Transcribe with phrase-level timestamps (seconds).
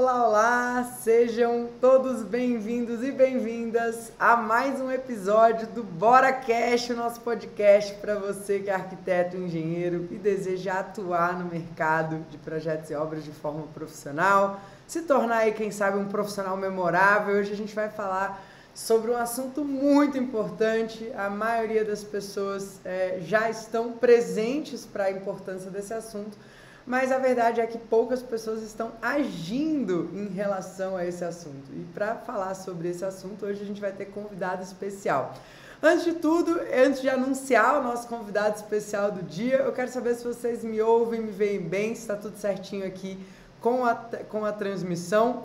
[0.00, 0.84] Olá, olá!
[1.00, 7.94] Sejam todos bem-vindos e bem-vindas a mais um episódio do Bora Cash, o nosso podcast
[7.94, 13.24] para você que é arquiteto, engenheiro e deseja atuar no mercado de projetos e obras
[13.24, 17.34] de forma profissional, se tornar aí, quem sabe, um profissional memorável.
[17.34, 18.40] Hoje a gente vai falar
[18.72, 21.10] sobre um assunto muito importante.
[21.16, 26.38] A maioria das pessoas é, já estão presentes para a importância desse assunto
[26.88, 31.70] mas a verdade é que poucas pessoas estão agindo em relação a esse assunto.
[31.70, 35.34] E para falar sobre esse assunto, hoje a gente vai ter convidado especial.
[35.82, 40.14] Antes de tudo, antes de anunciar o nosso convidado especial do dia, eu quero saber
[40.14, 43.18] se vocês me ouvem, me veem bem, se está tudo certinho aqui
[43.60, 45.44] com a, com a transmissão.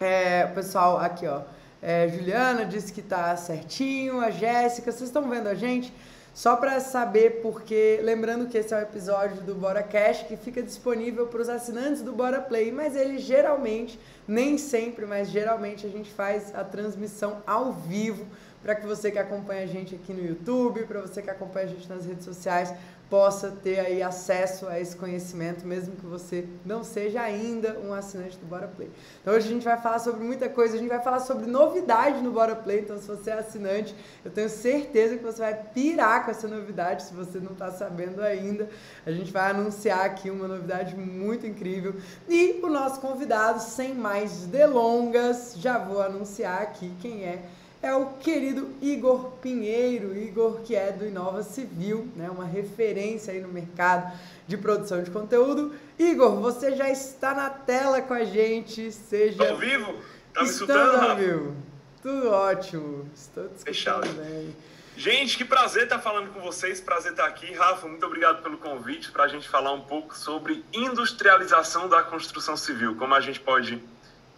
[0.00, 1.42] É, pessoal, aqui ó,
[1.82, 5.92] é, Juliana disse que está certinho, a Jéssica, vocês estão vendo a gente?
[6.34, 10.62] Só para saber, porque lembrando que esse é o episódio do Bora Cash que fica
[10.62, 15.90] disponível para os assinantes do Bora Play, mas ele geralmente, nem sempre, mas geralmente a
[15.90, 18.26] gente faz a transmissão ao vivo
[18.62, 21.68] para que você que acompanha a gente aqui no YouTube, para você que acompanha a
[21.68, 22.72] gente nas redes sociais,
[23.12, 28.38] possa ter aí acesso a esse conhecimento, mesmo que você não seja ainda um assinante
[28.38, 28.88] do Bora Play.
[29.20, 32.22] Então hoje a gente vai falar sobre muita coisa, a gente vai falar sobre novidade
[32.22, 36.24] no Bora Play, então se você é assinante, eu tenho certeza que você vai pirar
[36.24, 38.66] com essa novidade, se você não está sabendo ainda.
[39.04, 41.94] A gente vai anunciar aqui uma novidade muito incrível.
[42.26, 47.42] E o nosso convidado, sem mais delongas, já vou anunciar aqui quem é
[47.82, 53.40] é o querido Igor Pinheiro, Igor que é do Inova Civil, né, uma referência aí
[53.40, 54.16] no mercado
[54.46, 55.74] de produção de conteúdo.
[55.98, 59.50] Igor, você já está na tela com a gente, seja...
[59.50, 60.00] Ao vivo?
[60.32, 61.56] Tá me escutando, ao vivo.
[62.00, 64.08] Tudo ótimo, estou te Fechado.
[64.14, 64.54] bem.
[64.96, 67.52] Gente, que prazer estar falando com vocês, prazer estar aqui.
[67.52, 72.56] Rafa, muito obrigado pelo convite para a gente falar um pouco sobre industrialização da construção
[72.56, 73.82] civil, como a gente pode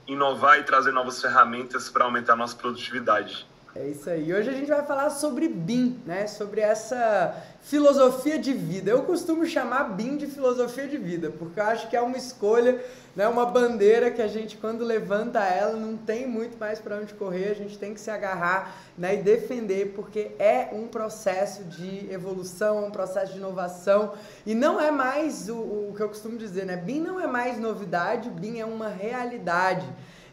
[0.07, 3.47] inovar e trazer novas ferramentas para aumentar a nossa produtividade.
[3.77, 4.33] É isso aí.
[4.33, 6.29] Hoje a gente vai falar sobre BIM, né?
[6.29, 8.93] Sobre essa filosofia de vida.
[8.93, 12.81] Eu costumo chamar BIM de filosofia de vida, porque eu acho que é uma escolha,
[13.17, 13.27] né?
[13.27, 17.49] Uma bandeira que a gente quando levanta ela não tem muito mais para onde correr,
[17.49, 19.15] a gente tem que se agarrar, né?
[19.17, 24.13] E defender, porque é um processo de evolução, um processo de inovação
[24.47, 26.77] e não é mais o, o que eu costumo dizer, né?
[26.77, 29.85] BIM não é mais novidade, BIM é uma realidade.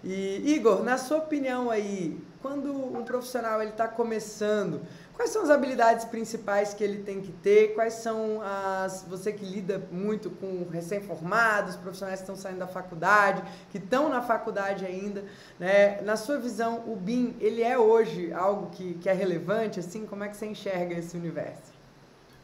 [0.04, 4.82] E Igor, na sua opinião aí, quando um profissional ele está começando,
[5.14, 7.74] quais são as habilidades principais que ele tem que ter?
[7.76, 13.44] Quais são as você que lida muito com recém-formados, profissionais que estão saindo da faculdade,
[13.72, 15.24] que estão na faculdade ainda,
[15.60, 16.02] né?
[16.02, 19.80] Na sua visão, o BIM ele é hoje algo que, que é relevante?
[19.80, 21.72] Assim, como é que você enxerga esse universo?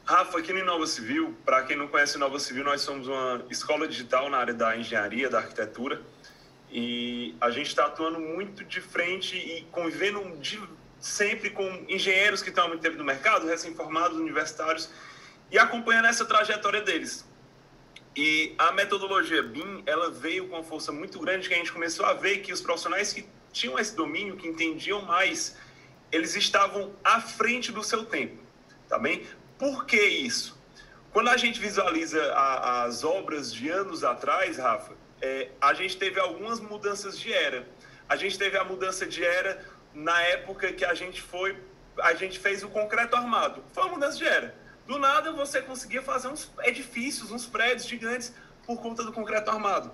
[0.05, 3.85] Rafa, aqui no Inova Civil, para quem não conhece Inova Civil, nós somos uma escola
[3.85, 6.01] digital na área da engenharia, da arquitetura.
[6.79, 10.61] E a gente está atuando muito de frente e convivendo de,
[10.99, 14.87] sempre com engenheiros que estão há muito tempo no mercado, recém-formados, universitários,
[15.49, 17.27] e acompanhando essa trajetória deles.
[18.15, 22.05] E a metodologia BIM, ela veio com uma força muito grande que a gente começou
[22.05, 25.57] a ver que os profissionais que tinham esse domínio, que entendiam mais,
[26.11, 28.37] eles estavam à frente do seu tempo,
[28.87, 29.25] tá bem?
[29.57, 30.55] Por que isso?
[31.11, 36.19] Quando a gente visualiza a, as obras de anos atrás, Rafa, é, a gente teve
[36.19, 37.67] algumas mudanças de era.
[38.07, 39.63] A gente teve a mudança de era
[39.93, 41.57] na época que a gente foi,
[41.99, 43.63] a gente fez o concreto armado.
[43.73, 44.55] Foi uma mudança de era.
[44.85, 48.33] Do nada você conseguia fazer uns edifícios, uns prédios gigantes
[48.65, 49.91] por conta do concreto armado.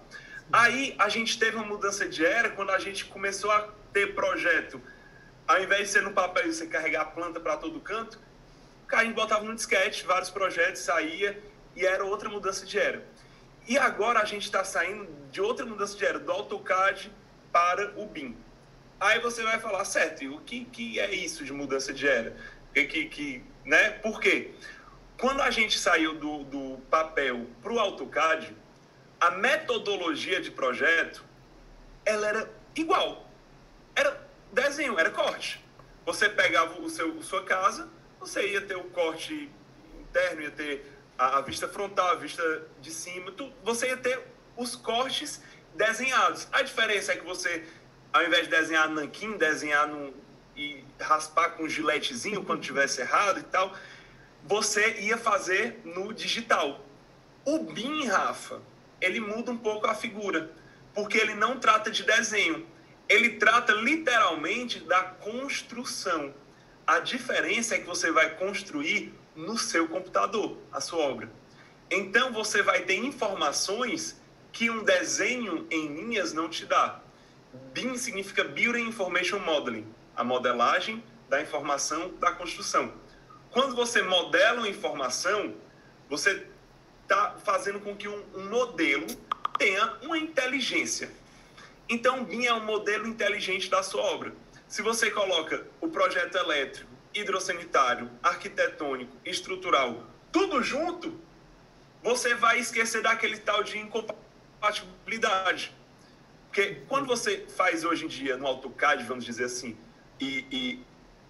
[0.51, 4.81] Aí a gente teve uma mudança de era quando a gente começou a ter projeto.
[5.47, 8.19] Ao invés de ser no papel e você carregar a planta para todo canto,
[8.91, 11.41] a gente botava no disquete, vários projetos, saía
[11.75, 13.03] e era outra mudança de era.
[13.67, 17.11] E agora a gente está saindo de outra mudança de era, do AutoCAD
[17.51, 18.35] para o BIM.
[18.99, 22.35] Aí você vai falar, certo, o que, que é isso de mudança de era?
[22.73, 23.91] Que, que, que, né?
[23.91, 24.51] Por quê?
[25.17, 28.55] Quando a gente saiu do, do papel para o AutoCAD,
[29.19, 31.23] a metodologia de projeto,
[32.05, 33.27] ela era igual.
[33.95, 34.21] Era
[34.51, 35.63] desenho, era corte.
[36.05, 37.87] Você pegava o seu, sua casa,
[38.19, 39.49] você ia ter o corte
[39.99, 44.21] interno, ia ter a, a vista frontal, a vista de cima, tu, você ia ter
[44.55, 45.41] os cortes
[45.75, 46.47] desenhados.
[46.51, 47.65] A diferença é que você,
[48.11, 50.13] ao invés de desenhar nanquim, desenhar no,
[50.55, 53.73] e raspar com um giletezinho quando tivesse errado e tal,
[54.43, 56.85] você ia fazer no digital.
[57.45, 58.61] O BIM, Rafa,
[59.01, 60.51] ele muda um pouco a figura,
[60.93, 62.65] porque ele não trata de desenho,
[63.09, 66.33] ele trata literalmente da construção.
[66.85, 71.31] A diferença é que você vai construir no seu computador, a sua obra.
[71.89, 74.19] Então você vai ter informações
[74.51, 76.99] que um desenho em linhas não te dá.
[77.73, 82.93] BIM significa Building Information Modeling, a modelagem da informação da construção.
[83.49, 85.55] Quando você modela uma informação,
[86.09, 86.45] você
[87.03, 89.07] está fazendo com que um, um modelo
[89.57, 91.11] tenha uma inteligência.
[91.87, 94.33] Então, BIM é um modelo inteligente da sua obra.
[94.73, 101.21] Se você coloca o projeto elétrico, hidrossanitário, arquitetônico, estrutural, tudo junto,
[102.01, 105.75] você vai esquecer daquele tal de incompatibilidade.
[106.47, 109.77] Porque quando você faz hoje em dia no AutoCAD, vamos dizer assim,
[110.19, 110.83] e, e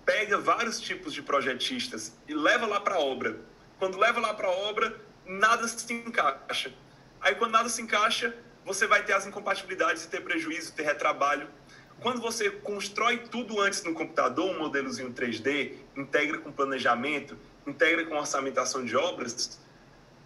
[0.05, 3.41] pega vários tipos de projetistas e leva lá para a obra.
[3.77, 6.73] Quando leva lá para a obra, nada se encaixa.
[7.19, 11.49] Aí quando nada se encaixa, você vai ter as incompatibilidades, ter prejuízo, ter retrabalho.
[12.01, 18.15] Quando você constrói tudo antes no computador, um modelozinho 3D, integra com planejamento, integra com
[18.15, 19.59] orçamentação de obras,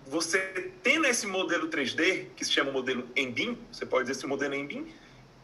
[0.08, 4.56] você tendo esse modelo 3D, que se chama modelo Embim, você pode dizer esse modelo
[4.56, 4.92] Embim,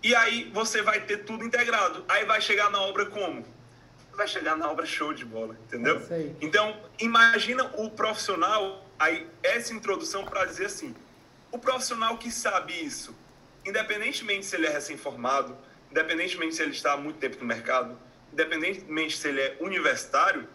[0.02, 2.04] e aí você vai ter tudo integrado.
[2.08, 3.46] Aí vai chegar na obra como?
[4.14, 6.02] Vai chegar na obra show de bola, entendeu?
[6.10, 10.96] É então, imagina o profissional, aí essa introdução para dizer assim,
[11.52, 13.16] o profissional que sabe isso,
[13.66, 15.58] independentemente se ele é recém-formado,
[15.94, 17.96] independentemente se ele está há muito tempo no mercado,
[18.32, 20.50] independentemente se ele é universitário,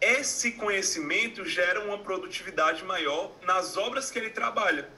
[0.00, 4.88] esse conhecimento gera uma produtividade maior nas obras que ele trabalha.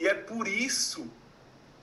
[0.00, 1.08] E é por isso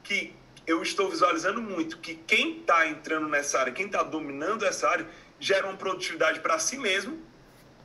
[0.04, 0.36] que
[0.68, 5.08] eu estou visualizando muito que quem está entrando nessa área, quem está dominando essa área,
[5.40, 7.22] gera uma produtividade para si mesmo,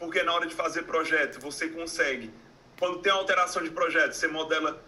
[0.00, 2.32] porque na hora de fazer projeto você consegue,
[2.76, 4.82] quando tem alteração de projeto, você modela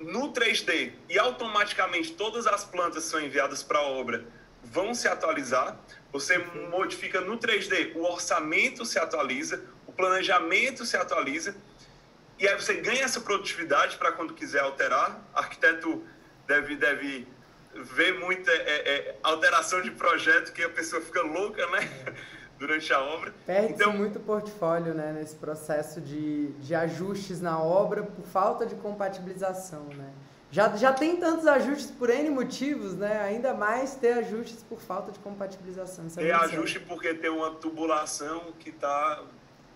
[0.00, 4.24] no 3D e automaticamente todas as plantas são enviadas para a obra
[4.62, 5.78] vão se atualizar.
[6.12, 6.38] Você
[6.70, 11.56] modifica no 3D, o orçamento se atualiza, o planejamento se atualiza,
[12.38, 15.20] e aí você ganha essa produtividade para quando quiser alterar.
[15.34, 16.06] Arquiteto
[16.46, 17.26] deve, deve
[17.74, 22.14] ver muita é, é, alteração de projeto que a pessoa fica louca, né?
[22.58, 23.32] Durante a obra.
[23.46, 28.74] Perde então, muito portfólio né, nesse processo de, de ajustes na obra por falta de
[28.74, 30.10] compatibilização, né?
[30.50, 33.20] Já, já tem tantos ajustes por N motivos, né?
[33.20, 36.06] Ainda mais ter ajustes por falta de compatibilização.
[36.06, 36.88] Isso é ajuste sério.
[36.88, 39.22] porque tem uma tubulação que está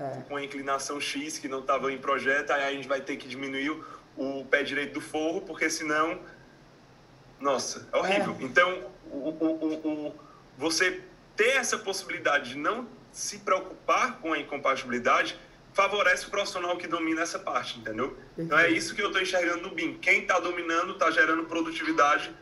[0.01, 0.23] é.
[0.29, 3.71] com inclinação X, que não estava em projeto, aí a gente vai ter que diminuir
[4.17, 6.19] o, pé direito do forro, porque senão.
[7.39, 8.37] Nossa, é horrível.
[8.41, 8.45] É.
[8.45, 10.15] Então, o, o, o,
[10.57, 11.03] você
[11.37, 15.39] ter essa possibilidade de não se preocupar com a incompatibilidade
[15.73, 18.17] favorece o profissional que domina essa parte, entendeu?
[18.37, 19.99] Então é isso que eu estou enxergando no BIM.
[19.99, 22.35] Quem está dominando está gerando produtividade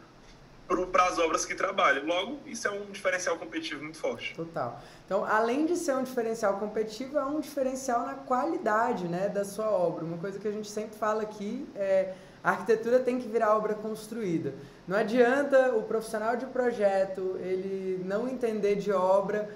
[0.92, 2.06] para as obras que trabalham.
[2.06, 4.34] Logo, isso é um diferencial competitivo muito forte.
[4.34, 4.80] Total.
[5.04, 9.68] Então, além de ser um diferencial competitivo, é um diferencial na qualidade né, da sua
[9.68, 10.04] obra.
[10.04, 13.74] Uma coisa que a gente sempre fala aqui é a arquitetura tem que virar obra
[13.74, 14.54] construída.
[14.88, 19.48] Não adianta o profissional de projeto ele não entender de obra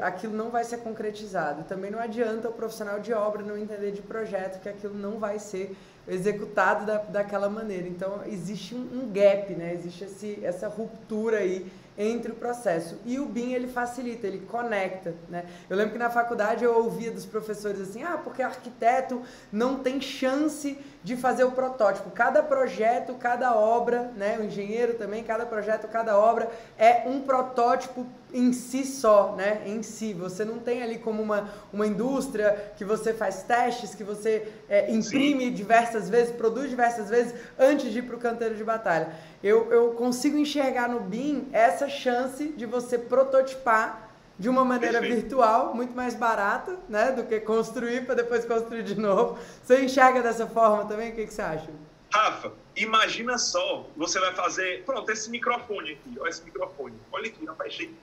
[0.00, 1.64] aquilo não vai ser concretizado.
[1.64, 5.38] Também não adianta o profissional de obra não entender de projeto que aquilo não vai
[5.38, 7.88] ser executado da, daquela maneira.
[7.88, 9.74] Então existe um, um gap, né?
[9.74, 12.98] existe esse, essa ruptura aí entre o processo.
[13.04, 15.44] E o BIM ele facilita, ele conecta, né?
[15.68, 20.00] Eu lembro que na faculdade eu ouvia dos professores assim: "Ah, porque arquiteto não tem
[20.00, 22.10] chance de fazer o protótipo.
[22.10, 28.06] Cada projeto, cada obra, né, o engenheiro também, cada projeto, cada obra é um protótipo
[28.32, 29.62] em si só, né?
[29.66, 30.12] Em si.
[30.14, 34.90] Você não tem ali como uma, uma indústria que você faz testes, que você é,
[34.92, 35.52] imprime Sim.
[35.52, 39.12] diversas vezes, produz diversas vezes antes de ir para o canteiro de batalha.
[39.42, 45.20] Eu, eu consigo enxergar no BIM essa chance de você prototipar de uma maneira Perfeito.
[45.22, 49.38] virtual, muito mais barata, né, do que construir para depois construir de novo.
[49.62, 51.12] Você enxerga dessa forma também?
[51.12, 51.70] O que, que você acha?
[52.12, 57.44] Rafa, imagina só, você vai fazer, pronto, esse microfone aqui, olha esse microfone, olha aqui,
[57.46, 57.94] rapaz, cheio.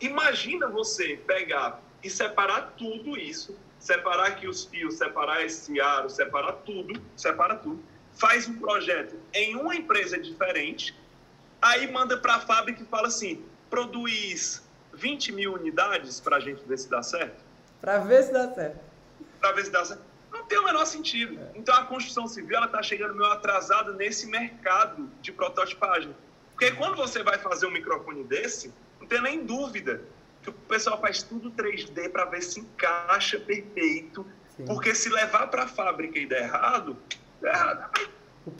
[0.00, 6.52] Imagina você pegar e separar tudo isso, separar aqui os fios, separar esse aro, separar
[6.64, 10.94] tudo, separa tudo, faz um projeto em uma empresa diferente,
[11.60, 14.62] aí manda para a fábrica e fala assim, produz
[14.92, 17.42] 20 mil unidades para a gente ver se dá certo?
[17.80, 18.80] Para ver se dá certo.
[19.40, 20.02] Para ver se dá certo.
[20.32, 21.40] Não tem o menor sentido.
[21.40, 21.58] É.
[21.58, 26.14] Então a construção civil está chegando meio atrasada nesse mercado de prototipagem.
[26.52, 28.72] Porque quando você vai fazer um microfone desse,
[29.08, 30.02] não tem nem dúvida
[30.42, 34.26] que o pessoal faz tudo 3D para ver se encaixa perfeito.
[34.56, 34.66] Sim.
[34.66, 36.96] Porque se levar para a fábrica e der errado,
[37.40, 38.08] der errado.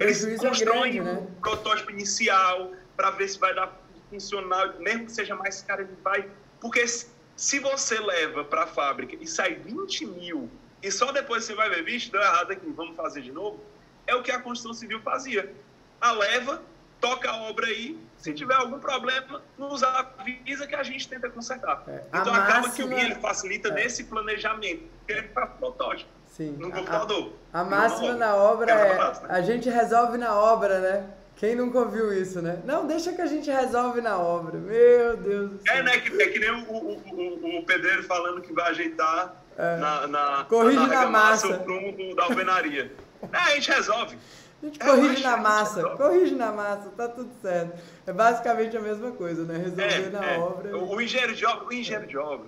[0.00, 1.28] Eles constroem é grande, né?
[1.30, 3.78] um protótipo inicial para ver se vai dar
[4.10, 6.28] funcional, mesmo que seja mais caro, ele vai.
[6.60, 10.50] Porque se você leva para a fábrica e sai 20 mil
[10.82, 13.60] e só depois você vai ver, vixe, deu errado aqui, vamos fazer de novo.
[14.06, 15.52] é o que a construção civil fazia.
[16.00, 16.62] A leva,
[17.00, 21.84] toca a obra aí, se tiver algum problema, nos avisa que a gente tenta consertar.
[21.86, 22.74] É, então acaba máxima...
[22.74, 23.72] que o BIM ele facilita é.
[23.72, 26.56] nesse planejamento, porque ele faz protótipo Sim.
[26.58, 27.32] no computador.
[27.52, 31.10] A, a máxima na obra é, é a gente resolve na obra, né?
[31.38, 32.60] Quem nunca ouviu isso, né?
[32.64, 34.58] Não, deixa que a gente resolve na obra.
[34.58, 35.76] Meu Deus do céu.
[35.76, 35.98] É, né?
[36.00, 39.76] Que, é que nem o, o, o, o pedreiro falando que vai ajeitar é.
[39.76, 41.48] na, na, Corrige na, na massa.
[41.48, 42.92] o prumo da alvenaria.
[43.32, 44.18] é, a gente resolve.
[44.60, 47.80] A gente corrige na massa, corrige na massa, tá tudo certo.
[48.06, 49.56] É basicamente a mesma coisa, né?
[49.56, 50.38] Resolver é, na é.
[50.38, 50.76] obra.
[50.76, 52.46] O, o, engenheiro de obra, o engenheiro de obra.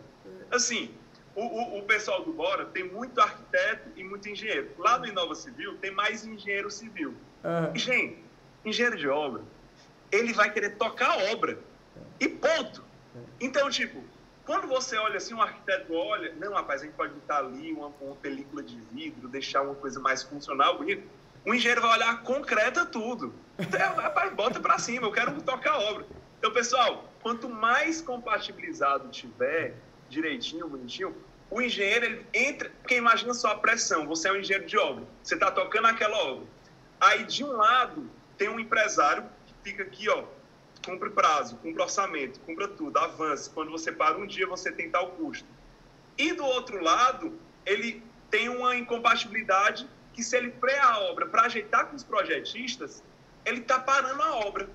[0.51, 0.91] Assim,
[1.37, 4.71] o, o, o, pessoal do Bora tem muito arquiteto e muito engenheiro.
[4.77, 7.15] Lá no Inova Civil tem mais engenheiro civil.
[7.45, 7.77] Uhum.
[7.77, 8.25] Gente,
[8.65, 9.43] engenheiro de obra,
[10.11, 11.59] ele vai querer tocar a obra.
[12.19, 12.83] E ponto.
[13.41, 14.03] Então, tipo,
[14.45, 17.93] quando você olha assim, um arquiteto olha, não, rapaz, a gente pode botar ali uma,
[18.01, 21.03] uma película de vidro, deixar uma coisa mais funcional, bonita.
[21.45, 23.35] O engenheiro vai olhar concreta tudo.
[23.59, 26.07] Então, rapaz, bota para cima, eu quero tocar a obra.
[26.39, 29.75] Então, pessoal, quanto mais compatibilizado tiver,
[30.09, 31.15] direitinho, bonitinho,
[31.51, 32.71] o engenheiro ele entra.
[32.81, 36.17] Porque imagina só a pressão: você é um engenheiro de obra, você está tocando aquela
[36.25, 36.47] obra.
[37.01, 40.25] Aí, de um lado, tem um empresário que fica aqui, ó,
[40.85, 43.49] cumpre prazo, cumpre orçamento, cumpra tudo, avance.
[43.51, 45.49] Quando você para um dia, você tem tal custo.
[46.19, 49.89] E do outro lado, ele tem uma incompatibilidade
[50.21, 53.03] que se ele frear a obra para ajeitar com os projetistas,
[53.43, 54.69] ele está parando a obra.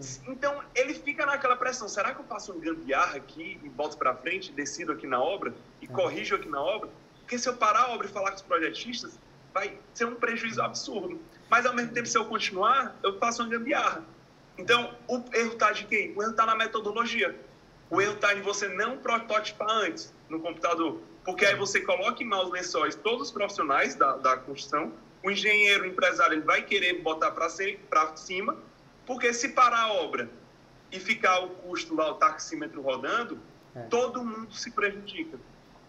[0.00, 0.22] Sim.
[0.28, 1.88] Então, ele fica naquela pressão.
[1.88, 5.52] Será que eu faço um gambiarra aqui e volto para frente, decido aqui na obra
[5.82, 5.88] e é.
[5.88, 6.88] corrijo aqui na obra?
[7.18, 9.18] Porque se eu parar a obra e falar com os projetistas,
[9.52, 11.20] vai ser um prejuízo absurdo.
[11.50, 14.04] Mas, ao mesmo tempo, se eu continuar, eu faço uma gambiarra.
[14.56, 16.12] Então, o erro está de quem?
[16.14, 17.34] O erro está na metodologia.
[17.90, 21.00] O erro está em você não prototipar antes no computador.
[21.26, 24.92] Porque aí você coloca em maus lençóis todos os profissionais da, da construção,
[25.24, 27.48] o engenheiro, o empresário, ele vai querer botar para
[28.16, 28.56] cima,
[29.04, 30.30] porque se parar a obra
[30.92, 33.40] e ficar o custo lá, o taxímetro rodando,
[33.74, 33.82] é.
[33.82, 35.36] todo mundo se prejudica.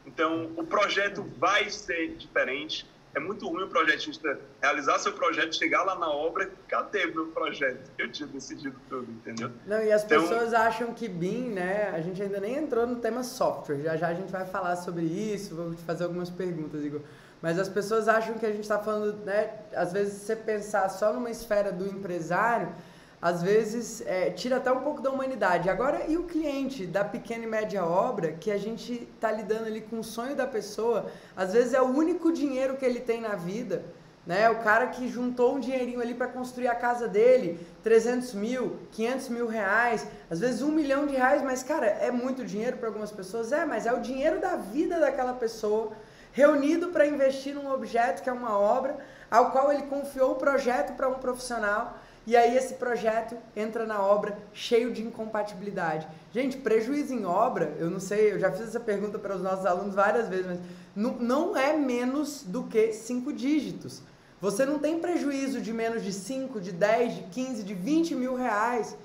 [0.08, 5.84] Então, o projeto vai ser diferente, é muito ruim o projetista realizar seu projeto, chegar
[5.84, 7.92] lá na obra, cadê meu projeto?
[7.98, 9.52] Eu tinha decidido tudo, entendeu?
[9.66, 11.90] Não, e as então, pessoas acham que BIM, né?
[11.96, 15.06] A gente ainda nem entrou no tema software, já já a gente vai falar sobre
[15.06, 17.02] isso, vou te fazer algumas perguntas, Igor.
[17.42, 19.52] Mas as pessoas acham que a gente está falando, né?
[19.76, 22.70] Às vezes, você pensar só numa esfera do empresário,
[23.22, 25.70] às vezes é, tira até um pouco da humanidade.
[25.70, 29.82] Agora, e o cliente da pequena e média obra, que a gente está lidando ali
[29.82, 33.36] com o sonho da pessoa, às vezes é o único dinheiro que ele tem na
[33.36, 33.84] vida.
[34.26, 34.50] Né?
[34.50, 39.30] O cara que juntou um dinheirinho ali para construir a casa dele, 300 mil, 500
[39.30, 43.12] mil reais, às vezes um milhão de reais, mas cara, é muito dinheiro para algumas
[43.12, 43.52] pessoas?
[43.54, 45.94] É, mas é o dinheiro da vida daquela pessoa
[46.34, 48.98] reunido para investir num objeto que é uma obra,
[49.32, 51.98] ao qual ele confiou o projeto para um profissional
[52.28, 56.06] e aí esse projeto entra na obra cheio de incompatibilidade.
[56.34, 59.66] Gente, prejuízo em obra, eu não sei, eu já fiz essa pergunta para os nossos
[59.66, 60.60] alunos várias vezes, mas
[60.94, 64.02] não, não é menos do que cinco dígitos.
[64.42, 68.36] Você não tem prejuízo de menos de 5, de 10, de 15, de 20 mil
[68.36, 68.98] reais.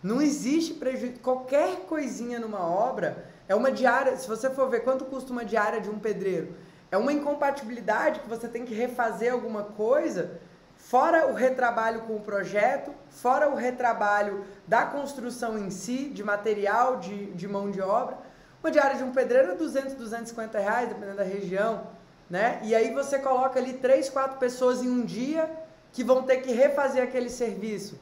[0.00, 1.18] Não existe prejuízo.
[1.18, 4.16] Qualquer coisinha numa obra é uma diária.
[4.16, 6.54] Se você for ver quanto custa uma diária de um pedreiro,
[6.92, 10.40] é uma incompatibilidade que você tem que refazer alguma coisa
[10.92, 16.98] fora o retrabalho com o projeto, fora o retrabalho da construção em si, de material,
[16.98, 18.18] de, de mão de obra.
[18.62, 21.86] Uma diária de um pedreiro é 200, 250 reais, dependendo da região,
[22.28, 22.60] né?
[22.62, 25.48] E aí você coloca ali três, quatro pessoas em um dia
[25.94, 27.98] que vão ter que refazer aquele serviço.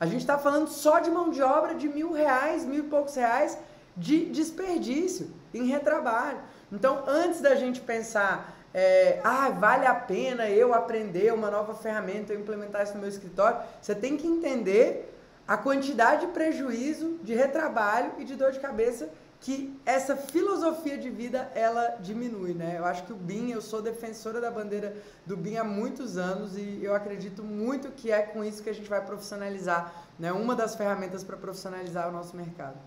[0.00, 3.14] A gente está falando só de mão de obra de mil reais, mil e poucos
[3.16, 3.58] reais
[3.94, 6.40] de desperdício em retrabalho.
[6.72, 12.32] Então, antes da gente pensar é, ah, vale a pena eu aprender uma nova ferramenta,
[12.32, 13.58] eu implementar isso no meu escritório.
[13.80, 15.14] Você tem que entender
[15.46, 19.08] a quantidade de prejuízo, de retrabalho e de dor de cabeça
[19.40, 22.76] que essa filosofia de vida ela diminui, né?
[22.78, 26.56] Eu acho que o BIM, eu sou defensora da bandeira do BIM há muitos anos
[26.56, 30.32] e eu acredito muito que é com isso que a gente vai profissionalizar, né?
[30.32, 32.78] Uma das ferramentas para profissionalizar o nosso mercado.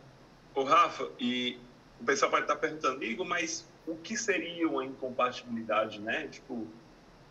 [0.55, 1.59] O Rafa, e
[2.01, 6.27] o pessoal pode estar perguntando, Igor, mas o que seria uma incompatibilidade, né?
[6.27, 6.67] Tipo,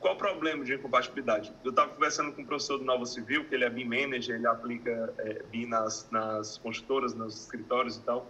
[0.01, 1.53] qual o problema de incompatibilidade?
[1.63, 4.47] Eu estava conversando com um professor do Nova Civil, que ele é BIM Manager, ele
[4.47, 8.27] aplica é, BIM nas, nas construtoras, nos escritórios e tal.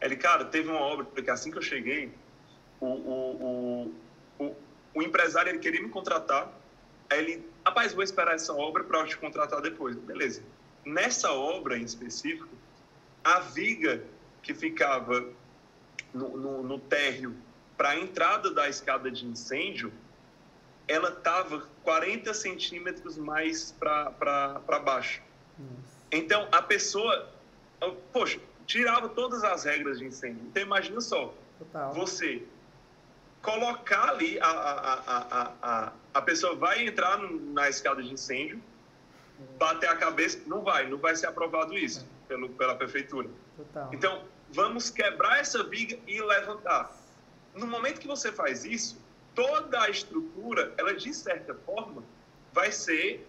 [0.00, 2.12] Ele, cara, teve uma obra que assim que eu cheguei,
[2.78, 3.92] o, o,
[4.38, 4.56] o, o,
[4.94, 6.52] o empresário ele queria me contratar,
[7.08, 9.96] aí ele, rapaz, vou esperar essa obra para eu te contratar depois.
[9.96, 10.42] Beleza.
[10.84, 12.54] Nessa obra em específico,
[13.24, 14.04] a viga
[14.42, 15.26] que ficava
[16.12, 17.34] no, no, no térreo
[17.76, 19.92] para a entrada da escada de incêndio,
[20.88, 25.22] ela estava 40 centímetros mais para baixo.
[26.10, 27.28] Então, a pessoa,
[28.12, 30.42] poxa, tirava todas as regras de incêndio.
[30.46, 31.92] Então, imagina só, Total.
[31.92, 32.42] você
[33.42, 38.60] colocar ali, a, a, a, a, a pessoa vai entrar na escada de incêndio,
[39.58, 42.28] bater a cabeça, não vai, não vai ser aprovado isso é.
[42.28, 43.28] pelo, pela prefeitura.
[43.56, 43.90] Total.
[43.92, 46.90] Então, vamos quebrar essa viga e levantar.
[47.56, 49.02] No momento que você faz isso,
[49.34, 52.04] toda a estrutura, ela de certa forma,
[52.52, 53.26] vai ser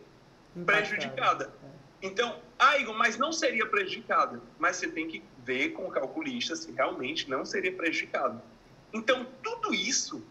[0.66, 1.54] prejudicada.
[1.64, 2.08] É.
[2.08, 4.42] Então, ah, Igor, mas não seria prejudicada.
[4.60, 8.42] Mas você tem que ver com o calculista se realmente não seria prejudicado.
[8.94, 10.24] Então, tudo isso,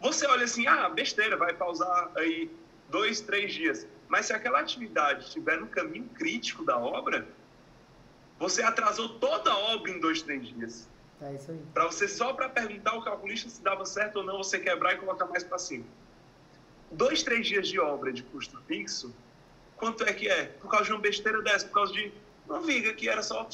[0.00, 2.50] você olha assim, ah, besteira, vai pausar aí
[2.90, 3.86] dois, três dias.
[4.08, 7.26] Mas se aquela atividade estiver no caminho crítico da obra,
[8.38, 10.88] você atrasou toda a obra em dois, três dias.
[11.24, 11.60] É isso aí.
[11.72, 14.98] Para você só para perguntar ao calculista se dava certo ou não, você quebrar e
[14.98, 15.84] colocar mais para cima.
[16.90, 19.14] Dois, três dias de obra de custo fixo,
[19.76, 20.44] quanto é que é?
[20.44, 22.12] Por causa de uma besteira dessa, por causa de
[22.46, 23.48] uma viga que era só.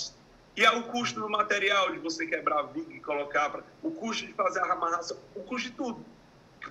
[0.57, 3.63] E é o custo do material de você quebrar a viga e colocar, pra...
[3.83, 6.05] o custo de fazer a amarração, o custo de tudo.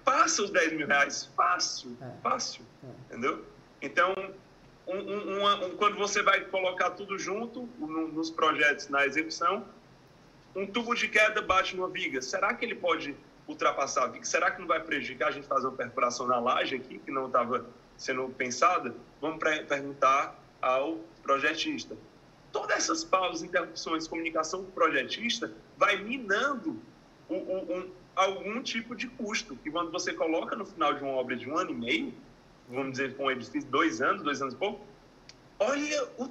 [0.04, 2.22] Passa os 10 mil reais, fácil, é.
[2.22, 2.64] fácil.
[2.84, 2.88] É.
[3.06, 3.46] Entendeu?
[3.82, 4.14] Então,
[4.86, 9.66] um, um, um, quando você vai colocar tudo junto nos projetos, na execução,
[10.56, 13.16] um tubo de queda bate numa viga, será que ele pode
[13.48, 14.26] ultrapassar a viga?
[14.26, 17.28] Será que não vai prejudicar a gente fazer uma perfuração na laje aqui, que não
[17.28, 17.66] estava
[17.98, 18.96] sendo pensada?
[19.22, 21.96] Vamos perguntar ao projetista.
[22.52, 26.82] Todas essas pausas, interrupções, comunicação com o projetista vai minando
[27.30, 31.36] um, um, algum tipo de custo, que quando você coloca no final de uma obra
[31.36, 32.14] de um ano e meio,
[32.68, 34.86] vamos dizer, com um edifício, dois anos, dois anos e pouco,
[35.60, 36.28] olha o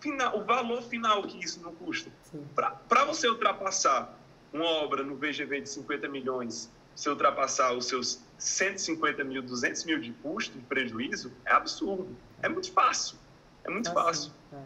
[0.00, 2.10] final, o valor final que isso não custa.
[2.54, 4.18] Para você ultrapassar
[4.52, 9.98] uma obra no VGV de 50 milhões, você ultrapassar os seus 150 mil, 200 mil
[9.98, 12.14] de custo, de prejuízo, é absurdo.
[12.42, 13.16] É muito fácil.
[13.64, 14.32] É muito é fácil.
[14.52, 14.58] É.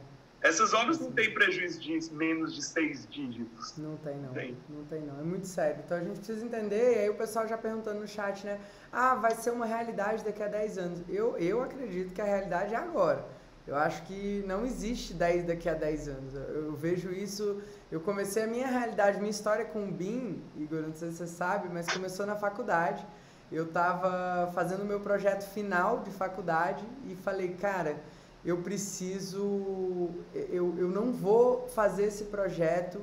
[0.43, 3.77] Essas obras não têm prejuízo de menos de seis dígitos.
[3.79, 4.33] Não tem, não.
[4.33, 4.57] Tem.
[4.69, 5.19] Não tem, não.
[5.19, 5.83] É muito sério.
[5.85, 8.61] Então a gente precisa entender, e aí o pessoal já perguntando no chat, né?
[8.93, 11.03] Ah, vai ser uma realidade daqui a 10 anos.
[11.09, 13.27] Eu, eu acredito que a realidade é agora.
[13.67, 16.35] Eu acho que não existe 10 daqui a 10 anos.
[16.35, 17.61] Eu, vejo isso.
[17.91, 21.27] Eu comecei a minha realidade, minha história com o BIM, Igor, não sei se você
[21.27, 23.05] sabe, mas começou na faculdade.
[23.51, 27.97] Eu estava fazendo o meu projeto final de faculdade e falei, cara,
[28.45, 30.11] eu preciso.
[30.35, 33.01] Eu, eu não vou fazer esse projeto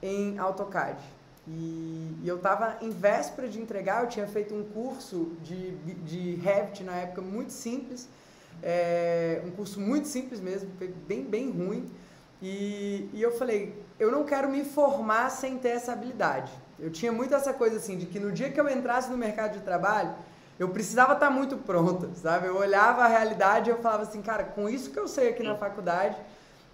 [0.00, 1.02] em AutoCAD.
[1.48, 6.34] E, e eu estava em véspera de entregar, eu tinha feito um curso de, de
[6.36, 8.08] Revit na época muito simples
[8.62, 10.70] é, um curso muito simples mesmo,
[11.06, 11.90] bem, bem ruim.
[12.40, 16.52] E, e eu falei, eu não quero me formar sem ter essa habilidade.
[16.78, 19.54] Eu tinha muito essa coisa assim, de que no dia que eu entrasse no mercado
[19.54, 20.14] de trabalho,
[20.58, 22.46] eu precisava estar muito pronta, sabe?
[22.46, 25.42] Eu olhava a realidade e eu falava assim, cara, com isso que eu sei aqui
[25.42, 26.16] na faculdade,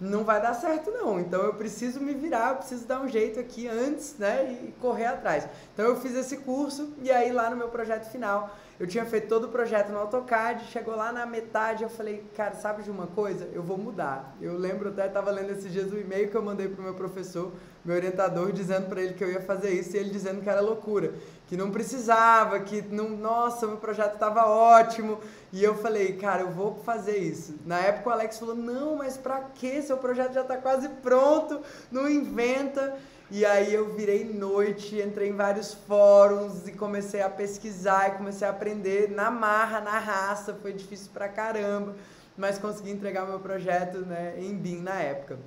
[0.03, 1.21] não vai dar certo não.
[1.21, 5.07] Então eu preciso me virar, eu preciso dar um jeito aqui antes, né, e correr
[5.07, 5.47] atrás.
[5.73, 9.29] Então eu fiz esse curso e aí lá no meu projeto final eu tinha feito
[9.29, 13.07] todo o projeto no AutoCAD, chegou lá na metade, eu falei, cara, sabe de uma
[13.07, 13.49] coisa?
[13.53, 14.37] Eu vou mudar.
[14.41, 17.53] Eu lembro até, estava lendo esses dias o e-mail que eu mandei pro meu professor,
[17.85, 20.61] meu orientador, dizendo para ele que eu ia fazer isso e ele dizendo que era
[20.61, 21.15] loucura,
[21.49, 25.19] que não precisava, que não, nossa, meu projeto estava ótimo.
[25.53, 27.57] E eu falei, cara, eu vou fazer isso.
[27.67, 29.83] Na época o Alex falou, não, mas para quê?
[29.83, 32.97] Seu projeto já está quase pronto, não inventa.
[33.31, 38.47] E aí eu virei noite, entrei em vários fóruns e comecei a pesquisar e comecei
[38.47, 40.55] a aprender na marra, na raça.
[40.61, 41.97] Foi difícil pra caramba,
[42.37, 45.39] mas consegui entregar meu projeto né, em BIM na época.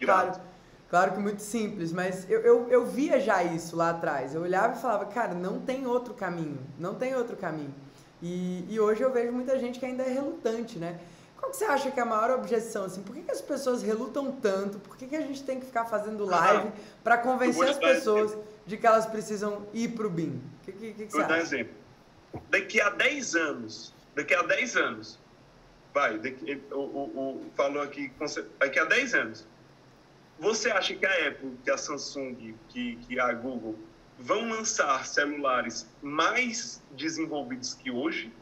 [0.00, 0.32] Claro,
[0.90, 4.34] claro que muito simples, mas eu, eu, eu via já isso lá atrás.
[4.34, 7.74] Eu olhava e falava, cara, não tem outro caminho, não tem outro caminho.
[8.22, 11.00] E, e hoje eu vejo muita gente que ainda é relutante, né?
[11.40, 12.84] Qual que você acha que é a maior objeção?
[12.84, 14.78] Assim, por que, que as pessoas relutam tanto?
[14.78, 16.70] Por que, que a gente tem que ficar fazendo live
[17.02, 20.38] para convencer as pessoas de que elas precisam ir para o BIM?
[20.62, 21.38] O que, que, que, que você acha?
[21.38, 21.74] exemplo.
[22.50, 25.18] Daqui a 10 anos, daqui a 10 anos,
[25.94, 28.12] vai, daqui, o, o, o, falou aqui,
[28.58, 29.46] daqui a 10 anos,
[30.40, 33.78] você acha que a Apple, que a Samsung, que, que a Google
[34.18, 38.32] vão lançar celulares mais desenvolvidos que hoje?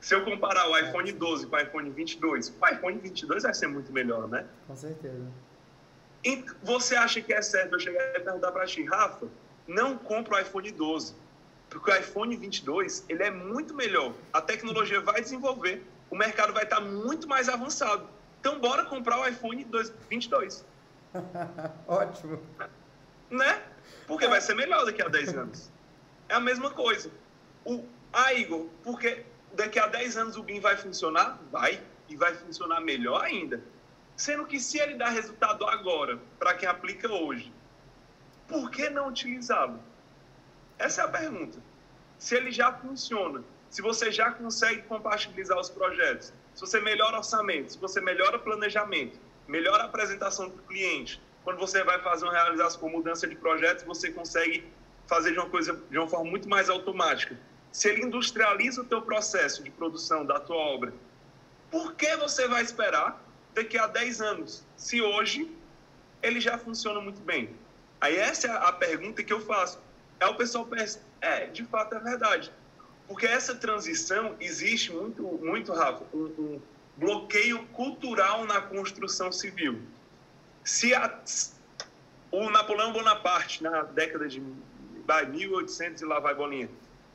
[0.00, 3.66] Se eu comparar o iPhone 12 com o iPhone 22, o iPhone 22 vai ser
[3.66, 4.46] muito melhor, né?
[4.66, 5.26] Com certeza.
[6.22, 9.26] E você acha que é certo eu chegar e perguntar para ti, Rafa,
[9.66, 11.14] não compra o iPhone 12,
[11.70, 14.12] porque o iPhone 22 ele é muito melhor.
[14.32, 18.15] A tecnologia vai desenvolver, o mercado vai estar muito mais avançado.
[18.46, 19.66] Então, bora comprar o iPhone
[20.08, 20.64] 22.
[21.88, 22.40] Ótimo.
[23.28, 23.60] Né?
[24.06, 25.72] Porque vai ser melhor daqui a 10 anos.
[26.28, 27.10] É a mesma coisa.
[27.64, 31.40] O, ah, Igor, porque daqui a 10 anos o BIM vai funcionar?
[31.50, 33.60] Vai, e vai funcionar melhor ainda.
[34.16, 37.52] Sendo que se ele dá resultado agora, para quem aplica hoje,
[38.46, 39.80] por que não utilizá-lo?
[40.78, 41.58] Essa é a pergunta.
[42.16, 47.72] Se ele já funciona, se você já consegue compatibilizar os projetos, se você melhora orçamento,
[47.72, 52.80] se você melhora planejamento, melhora a apresentação do cliente, quando você vai fazer uma realização
[52.80, 54.64] com mudança de projetos, você consegue
[55.06, 57.38] fazer de uma coisa de uma forma muito mais automática.
[57.70, 60.94] Se ele industrializa o teu processo de produção da tua obra,
[61.70, 65.54] por que você vai esperar daqui a 10 anos, se hoje
[66.22, 67.54] ele já funciona muito bem?
[68.00, 69.78] Aí essa é a pergunta que eu faço.
[70.18, 72.50] É o pessoal pensa, é, de fato é verdade.
[73.08, 76.60] Porque essa transição existe muito, muito Rafa, um, um
[76.96, 79.80] bloqueio cultural na construção civil.
[80.64, 81.20] Se a,
[82.32, 86.68] o Napoleão Bonaparte, na década de 1800 e lá vai bolinha,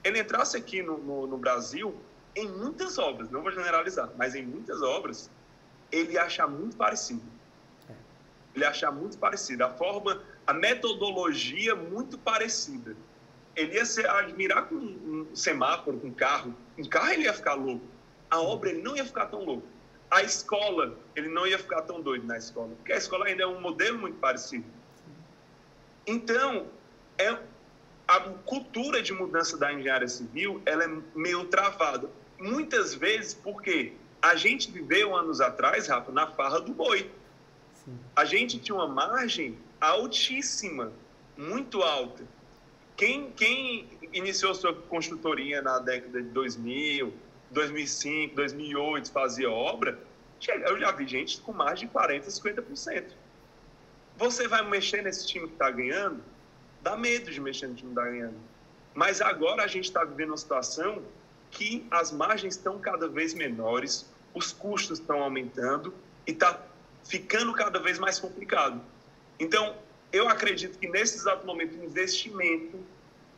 [0.04, 1.95] ele entrasse aqui no, no, no Brasil,
[2.36, 5.30] em muitas obras, não vou generalizar, mas em muitas obras,
[5.91, 7.21] ele acha muito parecido.
[8.56, 9.63] Ele acha muito parecido.
[9.63, 12.95] A forma, a metodologia muito parecida
[13.56, 16.56] ele ia se admirar com um semáforo, com um carro.
[16.78, 17.86] Um carro ele ia ficar louco.
[18.30, 19.68] A obra ele não ia ficar tão louco.
[20.10, 23.48] A escola, ele não ia ficar tão doido na escola, porque a escola ainda é
[23.48, 24.66] um modelo muito parecido.
[26.06, 26.68] Então,
[27.18, 27.38] é
[28.08, 32.10] a cultura de mudança da engenharia civil, ela é meio travada.
[32.38, 37.10] Muitas vezes porque a gente viveu anos atrás, Rafa, na farra do boi.
[37.74, 37.98] Sim.
[38.14, 40.92] A gente tinha uma margem altíssima,
[41.38, 42.26] muito alta.
[42.95, 47.13] Quem, quem iniciou sua construtoria na década de 2000,
[47.51, 49.99] 2005, 2008, fazia obra,
[50.47, 53.06] eu já vi gente com mais de 40%, 50%.
[54.17, 56.23] Você vai mexer nesse time que está ganhando,
[56.82, 58.38] dá medo de mexer no time que está ganhando.
[58.93, 61.01] Mas agora a gente está vivendo uma situação
[61.49, 65.93] que as margens estão cada vez menores, os custos estão aumentando
[66.25, 66.60] e está
[67.04, 68.82] ficando cada vez mais complicado.
[69.39, 69.75] Então,
[70.12, 72.80] eu acredito que nesse exato momento, investimento,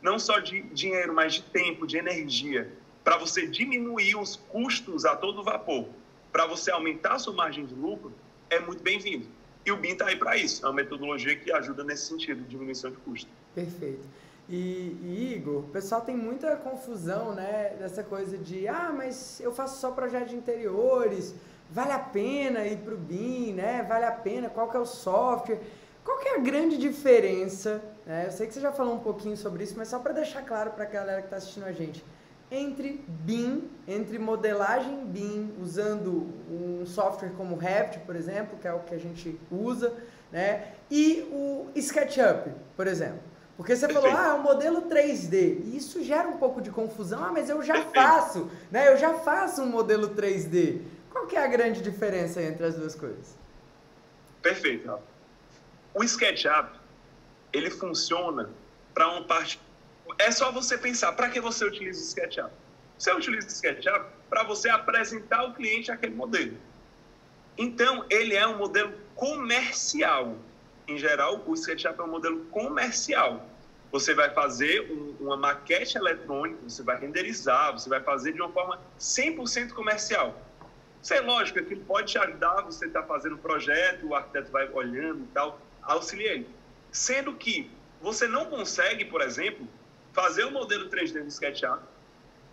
[0.02, 2.70] não só de dinheiro, mas de tempo, de energia,
[3.02, 5.88] para você diminuir os custos a todo vapor,
[6.32, 8.12] para você aumentar a sua margem de lucro,
[8.50, 9.26] é muito bem-vindo.
[9.64, 10.64] E o BIM está aí para isso.
[10.64, 13.30] É uma metodologia que ajuda nesse sentido, de diminuição de custo.
[13.54, 14.04] Perfeito.
[14.48, 17.74] E, e, Igor, o pessoal tem muita confusão, né?
[17.78, 21.34] Dessa coisa de, ah, mas eu faço só projeto de interiores,
[21.70, 23.82] vale a pena ir para o BIM, né?
[23.88, 25.60] Vale a pena, qual que é o software?
[26.04, 27.82] Qual que é a grande diferença?
[28.04, 28.26] Né?
[28.26, 30.70] Eu sei que você já falou um pouquinho sobre isso, mas só para deixar claro
[30.72, 32.04] para a galera que está assistindo a gente,
[32.50, 38.80] entre BIM, entre modelagem BIM, usando um software como Revit, por exemplo, que é o
[38.80, 39.94] que a gente usa,
[40.30, 40.74] né?
[40.90, 43.20] e o SketchUp, por exemplo.
[43.56, 45.60] Porque você falou, ah, é um modelo 3D.
[45.64, 47.22] E isso gera um pouco de confusão.
[47.22, 48.88] Ah, mas eu já faço, né?
[48.92, 50.82] Eu já faço um modelo 3D.
[51.10, 53.36] Qual que é a grande diferença entre as duas coisas?
[54.42, 54.98] Perfeito.
[55.94, 56.70] O SketchUp,
[57.52, 58.50] ele funciona
[58.92, 59.60] para uma parte...
[60.18, 62.50] É só você pensar, para que você utiliza o SketchUp?
[62.98, 66.56] Você utiliza o SketchUp para você apresentar ao cliente aquele modelo.
[67.56, 70.36] Então, ele é um modelo comercial.
[70.88, 73.48] Em geral, o SketchUp é um modelo comercial.
[73.92, 78.50] Você vai fazer um, uma maquete eletrônica, você vai renderizar, você vai fazer de uma
[78.50, 80.36] forma 100% comercial.
[81.00, 84.68] Isso é lógico, aquilo pode te ajudar, você está fazendo um projeto, o arquiteto vai
[84.70, 86.46] olhando e tal, auxiliei.
[86.90, 87.70] Sendo que
[88.00, 89.66] você não consegue, por exemplo,
[90.12, 91.82] fazer o um modelo 3D no SketchUp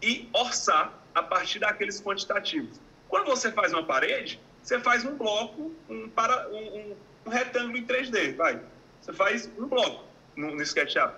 [0.02, 2.80] e orçar a partir daqueles quantitativos.
[3.08, 7.86] Quando você faz uma parede, você faz um bloco, um, para, um, um, retângulo em
[7.86, 8.62] 3D, vai.
[9.02, 11.14] Você faz um bloco no, no SketchUp.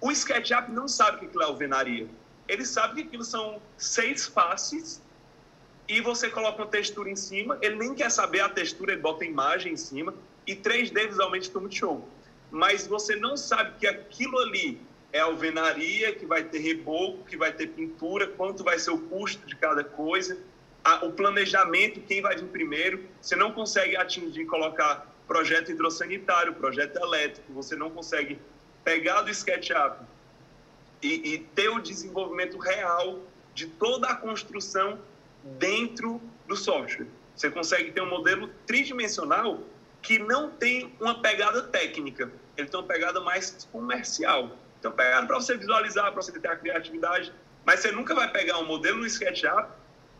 [0.00, 2.06] O SketchUp não sabe o que é alvenaria.
[2.46, 5.02] Ele sabe que aquilo são seis faces
[5.88, 7.58] e você coloca uma textura em cima.
[7.62, 10.14] Ele nem quer saber a textura, ele bota a imagem em cima
[10.46, 12.08] e 3D visualmente ficou muito show.
[12.50, 14.80] Mas você não sabe que aquilo ali
[15.12, 19.46] é alvenaria, que vai ter reboco, que vai ter pintura, quanto vai ser o custo
[19.46, 20.38] de cada coisa,
[20.84, 23.04] a, o planejamento, quem vai vir primeiro.
[23.20, 28.38] Você não consegue atingir, colocar projeto hidrossanitário, projeto elétrico, você não consegue
[28.84, 30.04] pegar do SketchUp
[31.02, 33.20] e, e ter o desenvolvimento real
[33.54, 34.98] de toda a construção
[35.58, 37.06] dentro do software.
[37.34, 39.60] Você consegue ter um modelo tridimensional
[40.04, 44.54] que não tem uma pegada técnica, ele tem uma pegada mais comercial.
[44.78, 47.32] Então, pegada para você visualizar, para você ter a criatividade,
[47.64, 49.66] mas você nunca vai pegar um modelo no SketchUp,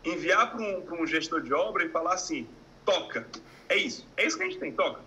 [0.03, 2.49] enviar para um, um gestor de obra e falar assim,
[2.83, 3.27] toca.
[3.69, 4.07] É isso.
[4.17, 5.01] É isso que a gente tem, toca.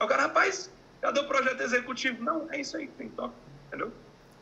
[0.00, 2.20] O cara, rapaz, cadê o projeto executivo?
[2.20, 3.34] Não, é isso aí que tem, toca.
[3.68, 3.92] Entendeu?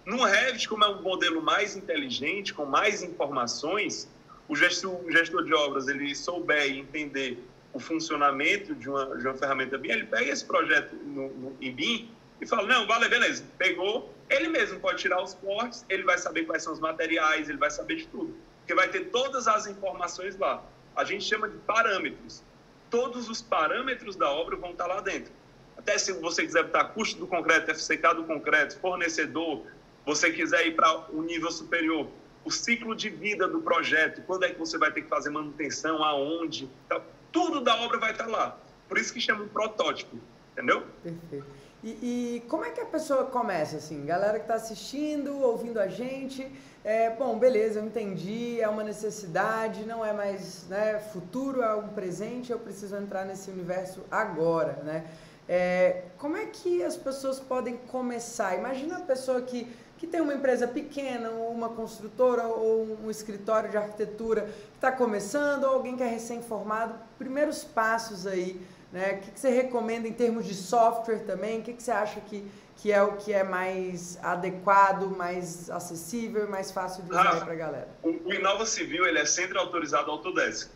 [0.07, 4.09] No Revit, como é um modelo mais inteligente, com mais informações,
[4.49, 7.39] o gestor, o gestor de obras ele souber entender
[7.75, 11.73] o funcionamento de uma, de uma ferramenta BIM, ele pega esse projeto no, no, em
[11.73, 12.09] BIM
[12.41, 16.45] e fala, não, vale, beleza, pegou, ele mesmo pode tirar os cortes, ele vai saber
[16.45, 20.39] quais são os materiais, ele vai saber de tudo, porque vai ter todas as informações
[20.39, 20.63] lá.
[20.95, 22.43] A gente chama de parâmetros.
[22.89, 25.33] Todos os parâmetros da obra vão estar lá dentro.
[25.77, 29.67] Até se você quiser botar custo do concreto, FCK do concreto, fornecedor,
[30.07, 32.09] você quiser ir para um nível superior,
[32.45, 36.05] o ciclo de vida do projeto, quando é que você vai ter que fazer manutenção,
[36.05, 37.01] aonde, tá,
[37.35, 38.57] tudo da obra vai estar lá.
[38.89, 40.17] Por isso que chama um protótipo,
[40.53, 40.87] entendeu?
[41.03, 41.47] Perfeito.
[41.83, 44.07] E, e como é que a pessoa começa, assim?
[44.07, 46.51] Galera que está assistindo, ouvindo a gente,
[46.83, 51.89] é, bom, beleza, eu entendi, é uma necessidade, não é mais né, futuro, é um
[51.89, 55.05] presente, eu preciso entrar nesse universo agora, né?
[55.47, 58.57] É, como é que as pessoas podem começar?
[58.57, 59.71] Imagina a pessoa que
[60.05, 64.93] que tem uma empresa pequena, ou uma construtora, ou um escritório de arquitetura que está
[64.93, 68.61] começando, ou alguém que é recém-formado, primeiros passos aí,
[68.93, 69.15] né?
[69.15, 71.61] O que, que, você recomenda em termos de software também?
[71.61, 76.45] O que, que você acha que, que é o que é mais adequado, mais acessível
[76.45, 77.89] e mais fácil de usar ah, para a galera?
[78.03, 80.71] O, o Inova Civil, ele é sempre autorizado Autodesk.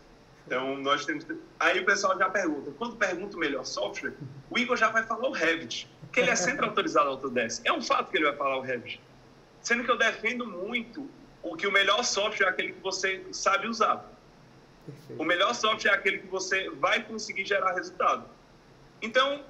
[0.47, 1.23] Então, nós temos...
[1.59, 4.13] Aí o pessoal já pergunta, quando pergunta o melhor software,
[4.49, 7.61] o Igor já vai falar o Revit, porque ele é sempre autorizado Autodesk.
[7.63, 8.99] É um fato que ele vai falar o Revit.
[9.61, 11.09] Sendo que eu defendo muito
[11.41, 14.05] o que o melhor software é aquele que você sabe usar.
[14.85, 15.21] Perfeito.
[15.21, 18.25] O melhor software é aquele que você vai conseguir gerar resultado.
[19.01, 19.43] Então,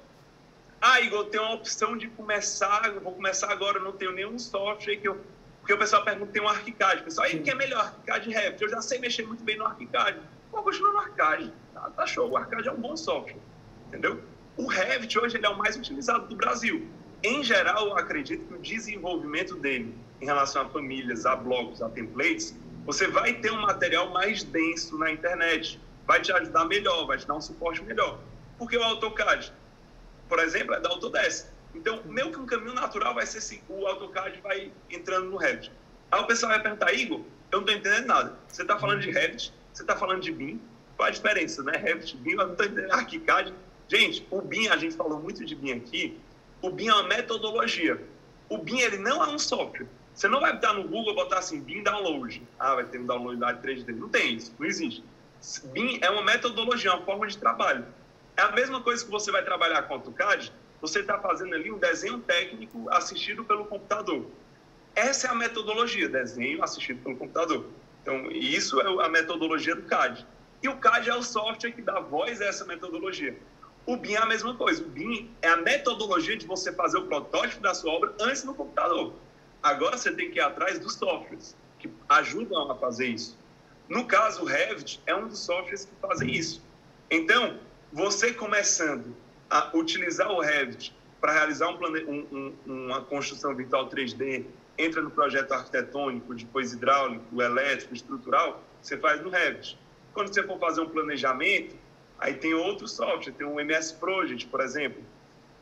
[0.80, 5.08] ah, Igor, tem uma opção de começar, vou começar agora, não tenho nenhum software que
[5.08, 5.20] eu...
[5.60, 7.02] Porque o pessoal pergunta, tem um ArchiCAD.
[7.02, 8.62] O pessoal, aí, o que é melhor, ArchiCAD e Revit?
[8.62, 10.18] Eu já sei mexer muito bem no ArchiCAD.
[10.50, 11.52] Vou continuar no ArchiCAD.
[11.74, 13.36] Tá, tá show, o ArchiCAD é um bom software.
[13.88, 14.22] Entendeu?
[14.56, 16.88] O Revit hoje ele é o mais utilizado do Brasil.
[17.22, 21.88] Em geral, eu acredito que o desenvolvimento dele em relação a famílias, a blogs, a
[21.88, 22.54] templates,
[22.86, 25.80] você vai ter um material mais denso na internet.
[26.06, 28.18] Vai te ajudar melhor, vai te dar um suporte melhor.
[28.58, 29.52] Porque o AutoCAD,
[30.28, 31.48] por exemplo, é da Autodesk.
[31.74, 35.70] Então, meio que um caminho natural vai ser assim, o AutoCAD vai entrando no Revit.
[36.10, 37.20] Aí o pessoal vai perguntar, Igor,
[37.52, 38.38] eu não estou entendendo nada.
[38.48, 40.60] Você está falando de Revit, você está falando de BIM,
[40.96, 41.72] qual a diferença, né?
[41.76, 43.54] Revit, BIM, eu não estou entendendo ArchiCAD.
[43.88, 46.18] Gente, o BIM, a gente falou muito de BIM aqui,
[46.62, 48.02] o BIM é uma metodologia.
[48.48, 49.86] O BIM ele não é um software.
[50.14, 52.42] Você não vai botar no Google botar assim, BIM download.
[52.58, 53.96] Ah, vai ter um download lá de 3D.
[53.96, 55.02] Não tem isso, não existe.
[55.72, 57.86] BIM é uma metodologia, uma forma de trabalho.
[58.36, 61.78] É a mesma coisa que você vai trabalhar com AutoCAD, você está fazendo ali um
[61.78, 64.26] desenho técnico assistido pelo computador.
[64.94, 67.66] Essa é a metodologia, desenho assistido pelo computador.
[68.02, 70.26] Então, isso é a metodologia do CAD.
[70.62, 73.36] E o CAD é o software que dá voz a essa metodologia.
[73.86, 74.82] O BIM é a mesma coisa.
[74.82, 78.54] O BIM é a metodologia de você fazer o protótipo da sua obra antes no
[78.54, 79.14] computador.
[79.62, 83.38] Agora você tem que ir atrás dos softwares que ajudam a fazer isso.
[83.88, 86.62] No caso, o Revit é um dos softwares que fazem isso.
[87.10, 87.58] Então,
[87.92, 89.16] você começando
[89.48, 92.04] a utilizar o Revit para realizar um plane...
[92.04, 94.44] um, um, uma construção virtual 3D,
[94.78, 99.76] entra no projeto arquitetônico, depois hidráulico, elétrico, estrutural, você faz no Revit.
[100.14, 101.74] Quando você for fazer um planejamento,
[102.20, 105.02] Aí tem outros softwares, tem o MS Project, por exemplo.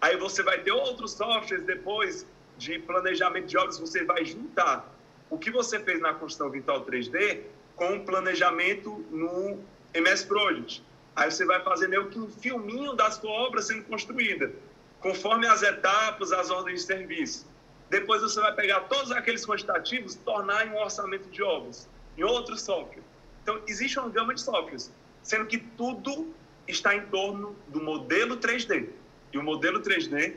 [0.01, 4.93] Aí você vai ter outros softwares depois de planejamento de obras, você vai juntar
[5.31, 7.43] o que você fez na construção virtual 3D
[7.77, 9.59] com o planejamento no
[9.95, 10.85] MS Project.
[11.15, 14.53] Aí você vai fazer meio que um filminho da sua obra sendo construída,
[15.01, 17.47] conforme as etapas, as ordens de serviço.
[17.89, 22.57] Depois você vai pegar todos aqueles quantitativos tornar em um orçamento de obras, em outro
[22.57, 23.03] software.
[23.43, 24.93] Então, existe uma gama de softwares,
[25.23, 26.35] sendo que tudo
[26.69, 28.89] está em torno do modelo 3D.
[29.33, 30.35] E o modelo 3D,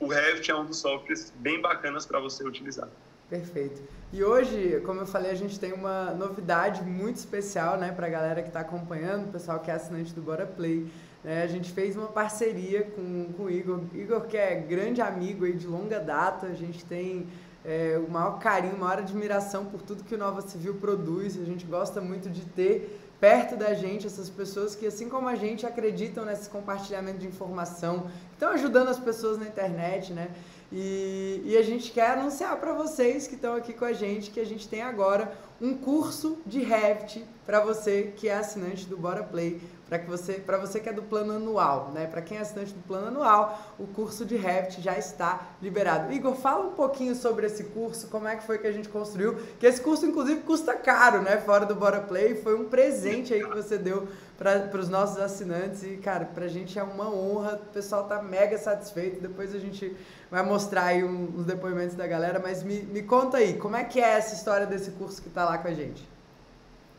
[0.00, 2.88] o Revit é um dos softwares bem bacanas para você utilizar.
[3.28, 3.82] Perfeito.
[4.10, 8.10] E hoje, como eu falei, a gente tem uma novidade muito especial né, para a
[8.10, 10.90] galera que está acompanhando, o pessoal que é assinante do Bora Play.
[11.24, 13.80] É, a gente fez uma parceria com, com o Igor.
[13.92, 17.26] Igor, que é grande amigo aí de longa data, a gente tem
[17.64, 21.38] é, o maior carinho, a maior admiração por tudo que o Nova Civil produz.
[21.38, 25.34] A gente gosta muito de ter perto da gente essas pessoas que, assim como a
[25.34, 30.28] gente, acreditam nesse compartilhamento de informação, estão ajudando as pessoas na internet, né?
[30.70, 34.38] E, e a gente quer anunciar para vocês que estão aqui com a gente que
[34.38, 39.22] a gente tem agora um curso de Revit para você que é assinante do Bora
[39.22, 39.60] Play.
[39.88, 42.06] para que você, para você que é do plano anual, né?
[42.06, 46.12] Para quem é assinante do plano anual, o curso de Revit já está liberado.
[46.12, 49.36] Igor, fala um pouquinho sobre esse curso, como é que foi que a gente construiu,
[49.58, 51.38] que esse curso inclusive custa caro, né?
[51.38, 55.82] Fora do Bora Play, foi um presente aí que você deu para os nossos assinantes
[55.82, 59.58] e, cara, para a gente é uma honra, o pessoal tá mega satisfeito, depois a
[59.58, 59.96] gente
[60.30, 64.00] vai mostrar aí uns depoimentos da galera, mas me, me conta aí, como é que
[64.00, 66.08] é essa história desse curso que está lá com a gente?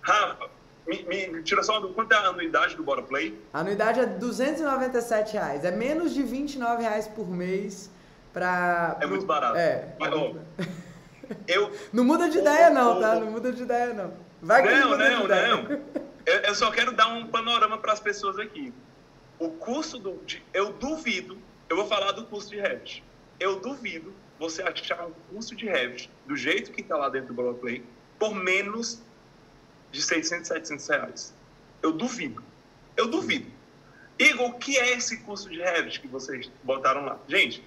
[0.01, 0.49] Rafa,
[0.87, 3.39] me, me tira só do quanto é a anuidade do Bora Play?
[3.53, 5.63] A anuidade é 297 reais.
[5.63, 7.91] É menos de 29 reais por mês
[8.33, 8.97] para.
[8.99, 9.57] É muito barato.
[9.57, 9.95] É.
[9.99, 10.33] Mas, ó,
[11.47, 11.71] eu.
[11.93, 13.15] Não muda de ideia, não, tá?
[13.15, 14.13] Não muda de ideia, não.
[14.41, 15.99] Vai que não, não, não.
[16.25, 18.71] Eu, eu, só quero dar um panorama para as pessoas aqui.
[19.39, 20.17] O curso do.
[20.25, 21.39] De, eu duvido.
[21.67, 23.03] Eu vou falar do curso de Revit.
[23.39, 27.33] Eu duvido você achar um curso de Revit do jeito que está lá dentro do
[27.33, 27.83] Bora Play
[28.19, 29.01] por menos
[29.91, 31.33] de 600, 700 reais.
[31.81, 32.43] Eu duvido.
[32.95, 33.49] Eu duvido.
[34.19, 37.17] Igor, o que é esse curso de Revit que vocês botaram lá?
[37.27, 37.63] Gente,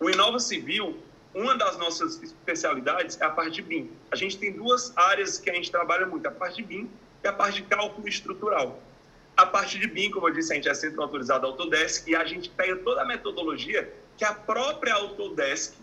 [0.00, 0.98] o Inova Civil,
[1.34, 3.90] uma das nossas especialidades é a parte de BIM.
[4.10, 6.90] A gente tem duas áreas que a gente trabalha muito, a parte de BIM
[7.22, 8.82] e a parte de cálculo estrutural.
[9.36, 12.24] A parte de BIM, como eu disse, a gente é centro autorizado Autodesk e a
[12.24, 15.74] gente pega toda a metodologia que a própria Autodesk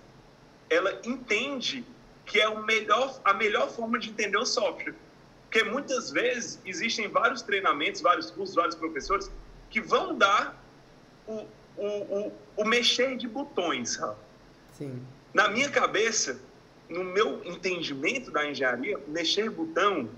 [0.69, 1.85] ela entende
[2.25, 4.95] que é o melhor, a melhor forma de entender o software.
[5.43, 9.31] Porque muitas vezes existem vários treinamentos, vários cursos, vários professores
[9.69, 10.61] que vão dar
[11.27, 11.45] o,
[11.77, 13.99] o, o, o mexer de botões.
[14.73, 15.01] Sim.
[15.33, 16.39] Na minha cabeça,
[16.89, 20.09] no meu entendimento da engenharia, mexer botão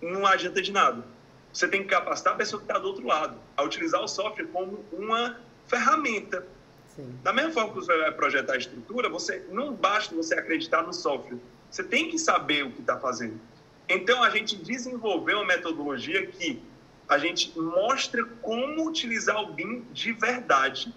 [0.00, 1.04] não adianta de nada.
[1.52, 4.46] Você tem que capacitar a pessoa que está do outro lado a utilizar o software
[4.46, 6.46] como uma ferramenta.
[6.94, 7.18] Sim.
[7.22, 10.92] Da mesma forma que você vai projetar a estrutura, você não basta você acreditar no
[10.92, 11.38] software.
[11.70, 13.40] Você tem que saber o que está fazendo.
[13.88, 16.62] Então, a gente desenvolveu uma metodologia que
[17.08, 20.94] a gente mostra como utilizar o BIM de verdade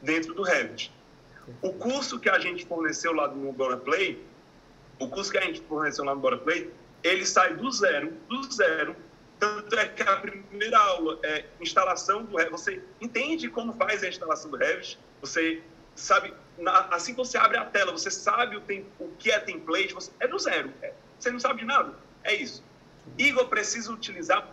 [0.00, 0.92] dentro do Revit.
[1.60, 4.24] O curso que a gente forneceu lá no Bora Play,
[4.98, 6.70] o curso que a gente forneceu lá no Bora Play,
[7.02, 8.96] ele sai do zero, do zero.
[9.38, 12.52] Tanto é que a primeira aula é instalação do Revit.
[12.52, 15.62] Você entende como faz a instalação do Revit, você
[15.94, 16.32] sabe,
[16.90, 20.10] assim que você abre a tela, você sabe o, tem, o que é template, você,
[20.20, 20.72] é do zero.
[20.82, 21.94] É, você não sabe de nada.
[22.24, 22.62] É isso.
[23.18, 24.48] Igor precisa utilizar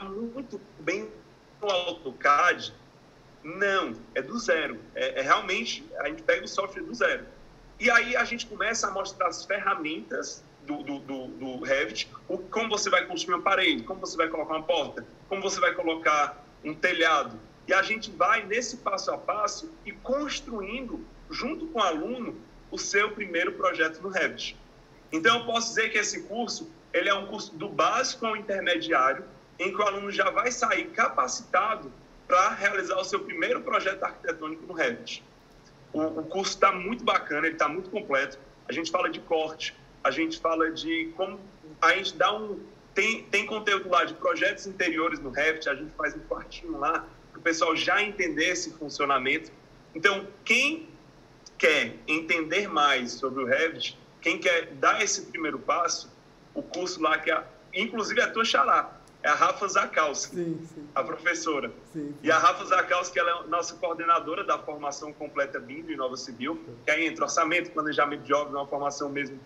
[0.00, 1.10] muito bem
[1.60, 2.74] o AutoCAD?
[3.42, 4.80] Não, é do zero.
[4.94, 7.26] É, é, realmente, a gente pega o software do zero.
[7.78, 12.36] E aí a gente começa a mostrar as ferramentas do, do, do, do Revit, o,
[12.36, 15.72] como você vai construir uma parede, como você vai colocar uma porta, como você vai
[15.72, 17.40] colocar um telhado.
[17.66, 22.36] E a gente vai nesse passo a passo e construindo, junto com o aluno,
[22.70, 24.56] o seu primeiro projeto no Revit.
[25.10, 29.24] Então, eu posso dizer que esse curso ele é um curso do básico ao intermediário,
[29.58, 31.90] em que o aluno já vai sair capacitado
[32.26, 35.24] para realizar o seu primeiro projeto arquitetônico no Revit.
[35.92, 38.38] O, o curso está muito bacana, ele está muito completo.
[38.68, 41.38] A gente fala de corte, a gente fala de como
[41.80, 42.58] a gente dá um
[42.98, 47.06] tem, tem conteúdo lá de projetos interiores no Revit, a gente faz um quartinho lá
[47.30, 49.52] para o pessoal já entender esse funcionamento.
[49.94, 50.88] Então, quem
[51.56, 56.10] quer entender mais sobre o Revit, quem quer dar esse primeiro passo,
[56.52, 58.90] o curso lá que, é, inclusive, é a tua xará,
[59.22, 60.88] é a Rafa Zakowski, sim, sim.
[60.92, 61.70] a professora.
[61.92, 66.16] Sim, e a Rafa Zakowski, ela é nossa coordenadora da formação completa BIM do Inova
[66.16, 69.38] Civil, que aí entra orçamento, planejamento de obras, uma formação mesmo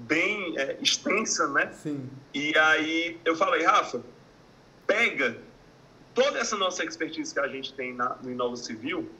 [0.00, 1.72] bem é, extensa, né?
[1.72, 2.08] Sim.
[2.32, 4.02] E aí eu falei, Rafa,
[4.86, 5.38] pega
[6.14, 9.10] toda essa nossa expertise que a gente tem na, no Inova Civil,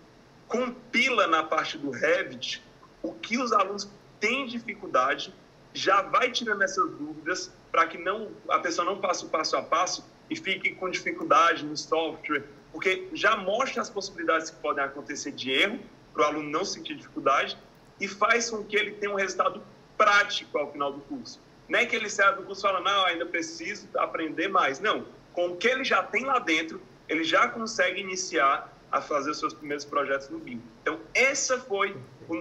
[0.46, 2.62] compila na parte do Revit
[3.02, 3.88] o que os alunos
[4.20, 5.32] têm dificuldade
[5.72, 9.62] já vai tirando essas dúvidas para que não a pessoa não faça o passo a
[9.62, 15.32] passo e fique com dificuldade no software, porque já mostra as possibilidades que podem acontecer
[15.32, 15.80] de erro
[16.12, 17.58] para o aluno não sentir dificuldade
[18.00, 19.60] e faz com que ele tenha um resultado
[19.96, 21.40] prático ao final do curso.
[21.68, 24.80] Não é que ele saia do curso e fala, não, ainda preciso aprender mais.
[24.80, 29.30] Não, com o que ele já tem lá dentro, ele já consegue iniciar a fazer
[29.30, 30.62] os seus primeiros projetos no BIM.
[30.82, 31.96] Então, essa foi,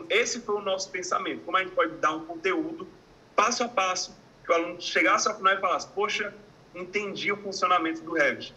[0.09, 1.41] esse foi o nosso pensamento.
[1.43, 2.87] Como a gente pode dar um conteúdo
[3.35, 6.33] passo a passo, que o aluno chegasse ao final e falasse, poxa,
[6.75, 8.53] entendi o funcionamento do Revit.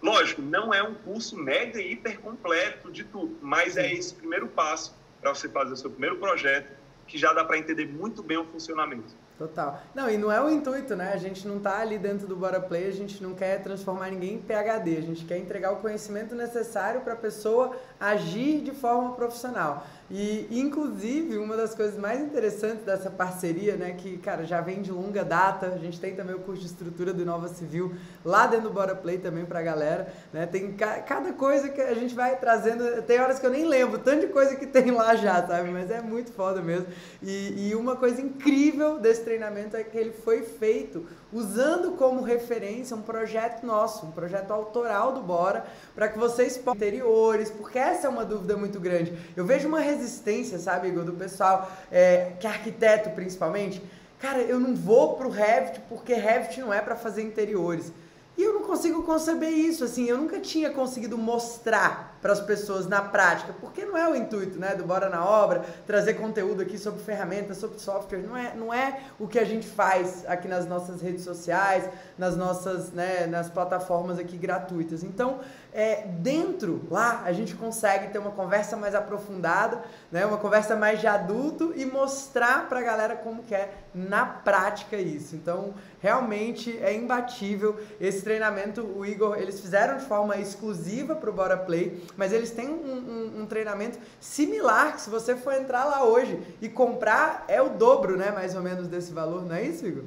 [0.00, 4.46] Lógico, não é um curso mega e hiper completo de tudo, mas é esse primeiro
[4.48, 6.70] passo para você fazer o seu primeiro projeto,
[7.06, 9.14] que já dá para entender muito bem o funcionamento.
[9.36, 9.82] Total.
[9.92, 11.12] Não, e não é o intuito, né?
[11.12, 14.34] A gente não tá ali dentro do Bora Play, a gente não quer transformar ninguém
[14.34, 17.76] em PhD, a gente quer entregar o conhecimento necessário para a pessoa
[18.10, 19.86] agir de forma profissional.
[20.10, 24.92] E, inclusive, uma das coisas mais interessantes dessa parceria, né, que, cara, já vem de
[24.92, 28.68] longa data, a gente tem também o curso de estrutura do Inova Civil lá dentro
[28.68, 32.36] do Bora Play também pra galera, né, tem ca cada coisa que a gente vai
[32.36, 35.70] trazendo, tem horas que eu nem lembro, tanto de coisa que tem lá já, sabe,
[35.70, 36.86] mas é muito foda mesmo.
[37.22, 42.94] E, e uma coisa incrível desse treinamento é que ele foi feito usando como referência
[42.94, 48.08] um projeto nosso, um projeto autoral do Bora, para que vocês possam interiores, porque essa
[48.08, 49.16] é uma dúvida muito grande.
[49.36, 53.82] Eu vejo uma resistência, sabe, Igor, do pessoal, é, que é arquiteto principalmente.
[54.18, 57.92] Cara, eu não vou pro Revit porque Revit não é para fazer interiores.
[58.36, 62.84] E eu não consigo conceber isso, assim, eu nunca tinha conseguido mostrar para as pessoas
[62.88, 66.76] na prática, porque não é o intuito, né, do Bora na Obra, trazer conteúdo aqui
[66.76, 70.66] sobre ferramentas, sobre software, não é, não é o que a gente faz aqui nas
[70.66, 71.88] nossas redes sociais,
[72.18, 75.04] nas nossas, né, nas plataformas aqui gratuitas.
[75.04, 75.38] Então,
[75.74, 81.00] é, dentro lá a gente consegue ter uma conversa mais aprofundada, né, uma conversa mais
[81.00, 85.34] de adulto e mostrar para a galera como que é na prática isso.
[85.34, 88.82] Então, realmente é imbatível esse treinamento.
[88.82, 92.72] O Igor, eles fizeram de forma exclusiva para o Bora Play, mas eles têm um,
[92.72, 97.70] um, um, treinamento similar que se você for entrar lá hoje e comprar, é o
[97.70, 100.04] dobro, né, mais ou menos desse valor, não é isso, Igor?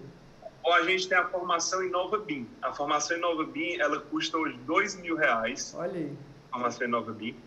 [0.68, 2.46] Ou a gente tem a formação em Nova BIM.
[2.62, 5.74] A formação em Nova BIM, ela custa hoje dois mil reais.
[5.74, 6.12] Olha aí.
[6.52, 7.38] A formação em Nova BIM.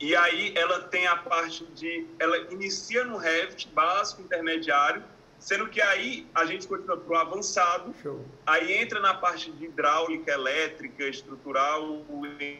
[0.00, 2.06] E aí ela tem a parte de...
[2.18, 5.04] Ela inicia no Revit, básico, intermediário,
[5.38, 7.94] sendo que aí a gente continua para o avançado.
[8.02, 8.24] Show.
[8.46, 12.02] Aí entra na parte de hidráulica, elétrica, estrutural,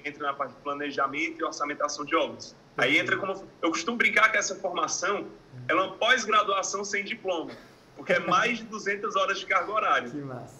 [0.04, 2.54] entra na parte de planejamento e orçamentação de obras.
[2.76, 3.42] Aí entra como...
[3.62, 5.28] Eu costumo brincar que essa formação
[5.66, 7.52] ela é uma pós-graduação sem diploma
[8.00, 10.10] porque é mais de 200 horas de carga horária.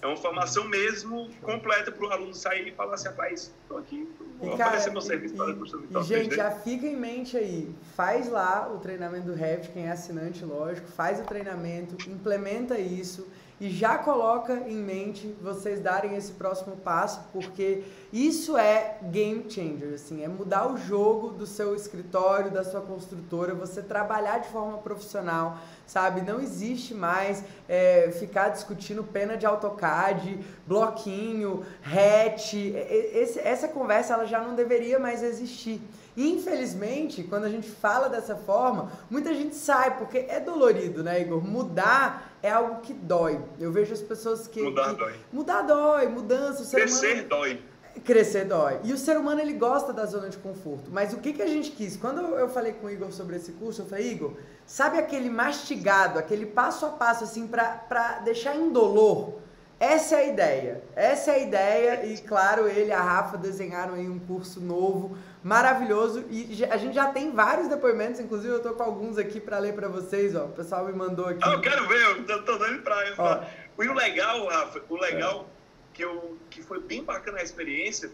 [0.03, 4.07] É uma formação mesmo completa para o aluno sair e falar assim, rapaz, estou aqui,
[4.39, 7.39] vou e, cara, oferecer meu serviço e, para a E, gente, já fica em mente
[7.39, 12.79] aí, faz lá o treinamento do Revit, quem é assinante, lógico, faz o treinamento, implementa
[12.79, 13.27] isso
[13.61, 19.93] e já coloca em mente vocês darem esse próximo passo, porque isso é game changer,
[19.95, 24.79] assim, é mudar o jogo do seu escritório, da sua construtora, você trabalhar de forma
[24.79, 26.23] profissional, sabe?
[26.23, 34.25] Não existe mais é, ficar discutindo pena de AutoCAD, bloquinho, hatch, esse, essa conversa ela
[34.25, 35.83] já não deveria mais existir.
[36.21, 41.43] Infelizmente, quando a gente fala dessa forma, muita gente sai, porque é dolorido, né, Igor?
[41.43, 43.41] Mudar é algo que dói.
[43.59, 44.63] Eu vejo as pessoas que.
[44.63, 45.15] Mudar que, dói.
[45.33, 46.61] Mudar dói, mudança.
[46.61, 47.63] O ser Crescer humano, dói.
[48.05, 48.81] Crescer dói.
[48.85, 50.91] E o ser humano, ele gosta da zona de conforto.
[50.91, 51.97] Mas o que, que a gente quis?
[51.97, 54.35] Quando eu falei com o Igor sobre esse curso, eu falei, Igor,
[54.67, 59.39] sabe aquele mastigado, aquele passo a passo, assim, pra, pra deixar indolor?
[59.81, 60.85] Essa é a ideia.
[60.95, 62.05] Essa é a ideia.
[62.05, 66.95] E, claro, ele e a Rafa desenharam aí um curso novo maravilhoso e a gente
[66.95, 70.45] já tem vários depoimentos, inclusive eu tô com alguns aqui para ler para vocês, ó.
[70.45, 71.41] O pessoal me mandou aqui.
[71.43, 73.51] Ah, eu quero ver, eu tô, tô dando pra, pra.
[73.79, 75.97] E o legal, Rafa, o legal é.
[75.97, 78.11] que, eu, que foi bem bacana a experiência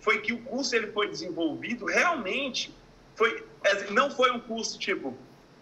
[0.00, 2.72] foi que o curso ele foi desenvolvido realmente
[3.16, 5.16] foi é, não foi um curso tipo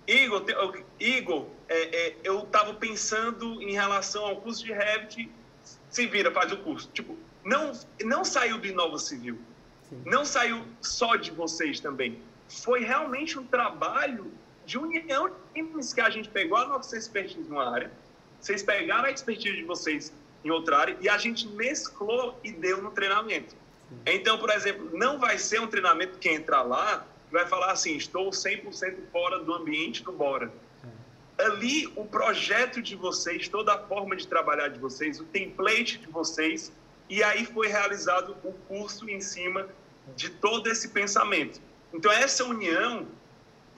[0.06, 0.44] Igor,
[1.00, 5.30] Igor é, é, eu estava pensando em relação ao curso de Revit,
[5.90, 6.88] se vira, faz o curso.
[6.92, 7.72] Tipo, não,
[8.04, 9.38] não saiu do Inova Civil
[9.88, 10.02] Sim.
[10.04, 12.20] Não saiu só de vocês também.
[12.48, 14.32] Foi realmente um trabalho
[14.64, 15.30] de união
[15.94, 17.90] que a gente pegou a nossa expertise numa área,
[18.40, 20.12] vocês pegaram a expertise de vocês
[20.44, 23.50] em outra área e a gente mesclou e deu no treinamento.
[23.50, 23.98] Sim.
[24.06, 28.30] Então, por exemplo, não vai ser um treinamento que entrar lá vai falar assim, estou
[28.30, 30.50] 100% fora do ambiente do Bora.
[31.38, 31.44] É.
[31.44, 36.06] Ali, o projeto de vocês, toda a forma de trabalhar de vocês, o template de
[36.06, 36.72] vocês,
[37.08, 39.66] e aí foi realizado o curso em cima
[40.14, 41.60] de todo esse pensamento.
[41.92, 43.06] Então, essa união,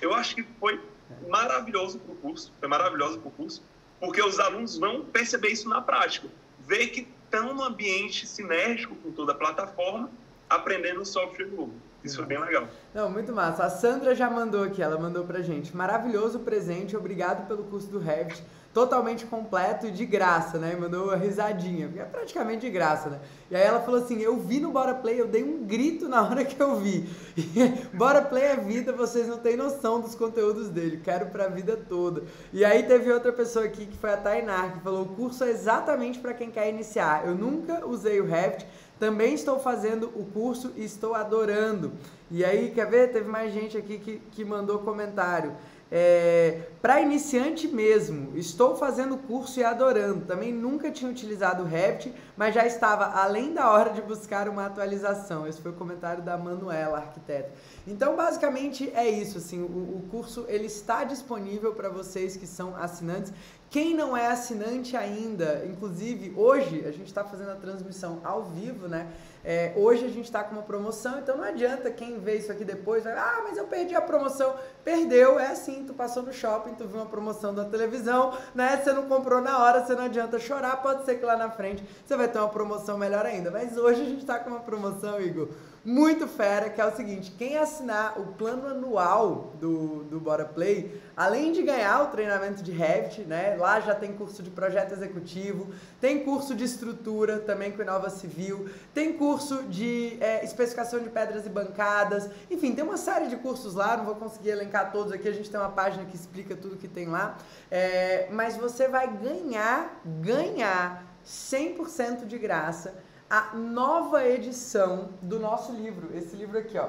[0.00, 0.80] eu acho que foi
[1.28, 3.62] maravilhoso para o curso, foi maravilhoso para o curso,
[4.00, 6.28] porque os alunos vão perceber isso na prática,
[6.60, 10.10] ver que estão no ambiente sinérgico com toda a plataforma,
[10.48, 11.72] aprendendo software novo.
[12.02, 12.68] Isso foi bem legal.
[12.94, 13.64] Não, muito massa.
[13.64, 15.76] A Sandra já mandou aqui, ela mandou pra gente.
[15.76, 18.42] Maravilhoso presente, obrigado pelo curso do Revit
[18.78, 20.72] totalmente completo de graça, né?
[20.72, 23.18] E mandou uma risadinha, é praticamente de graça, né?
[23.50, 26.22] E aí ela falou assim: Eu vi no Bora Play, eu dei um grito na
[26.22, 27.08] hora que eu vi.
[27.92, 32.22] Bora Play é vida, vocês não têm noção dos conteúdos dele, quero pra vida toda.
[32.52, 35.50] E aí teve outra pessoa aqui que foi a Tainar, que falou: O curso é
[35.50, 37.26] exatamente para quem quer iniciar.
[37.26, 38.64] Eu nunca usei o Revit,
[39.00, 41.90] também estou fazendo o curso e estou adorando.
[42.30, 43.10] E aí, quer ver?
[43.10, 45.52] Teve mais gente aqui que, que mandou comentário.
[45.90, 50.26] É, para iniciante mesmo, estou fazendo curso e adorando.
[50.26, 54.66] Também nunca tinha utilizado o Revit, mas já estava além da hora de buscar uma
[54.66, 55.46] atualização.
[55.46, 57.50] Esse foi o comentário da Manuela, arquiteta.
[57.86, 59.38] Então, basicamente é isso.
[59.38, 63.32] Assim, o, o curso ele está disponível para vocês que são assinantes.
[63.70, 68.88] Quem não é assinante ainda, inclusive hoje a gente está fazendo a transmissão ao vivo,
[68.88, 69.12] né?
[69.44, 72.64] É, hoje a gente está com uma promoção, então não adianta quem vê isso aqui
[72.64, 74.54] depois, vai, ah, mas eu perdi a promoção.
[74.84, 78.76] Perdeu, é assim, tu passou no shopping, tu viu uma promoção da televisão, né?
[78.76, 81.84] Você não comprou na hora, você não adianta chorar, pode ser que lá na frente
[82.04, 83.50] você vai ter uma promoção melhor ainda.
[83.50, 85.48] Mas hoje a gente está com uma promoção, Igor,
[85.88, 91.00] muito fera, que é o seguinte, quem assinar o plano anual do, do Bora Play,
[91.16, 93.56] além de ganhar o treinamento de Revit, né?
[93.56, 98.68] Lá já tem curso de projeto executivo, tem curso de estrutura também com Inova Civil,
[98.92, 103.74] tem curso de é, especificação de pedras e bancadas, enfim, tem uma série de cursos
[103.74, 106.76] lá, não vou conseguir elencar todos aqui, a gente tem uma página que explica tudo
[106.76, 107.38] que tem lá,
[107.70, 116.08] é, mas você vai ganhar, ganhar 100% de graça a nova edição do nosso livro.
[116.16, 116.88] Esse livro aqui, ó.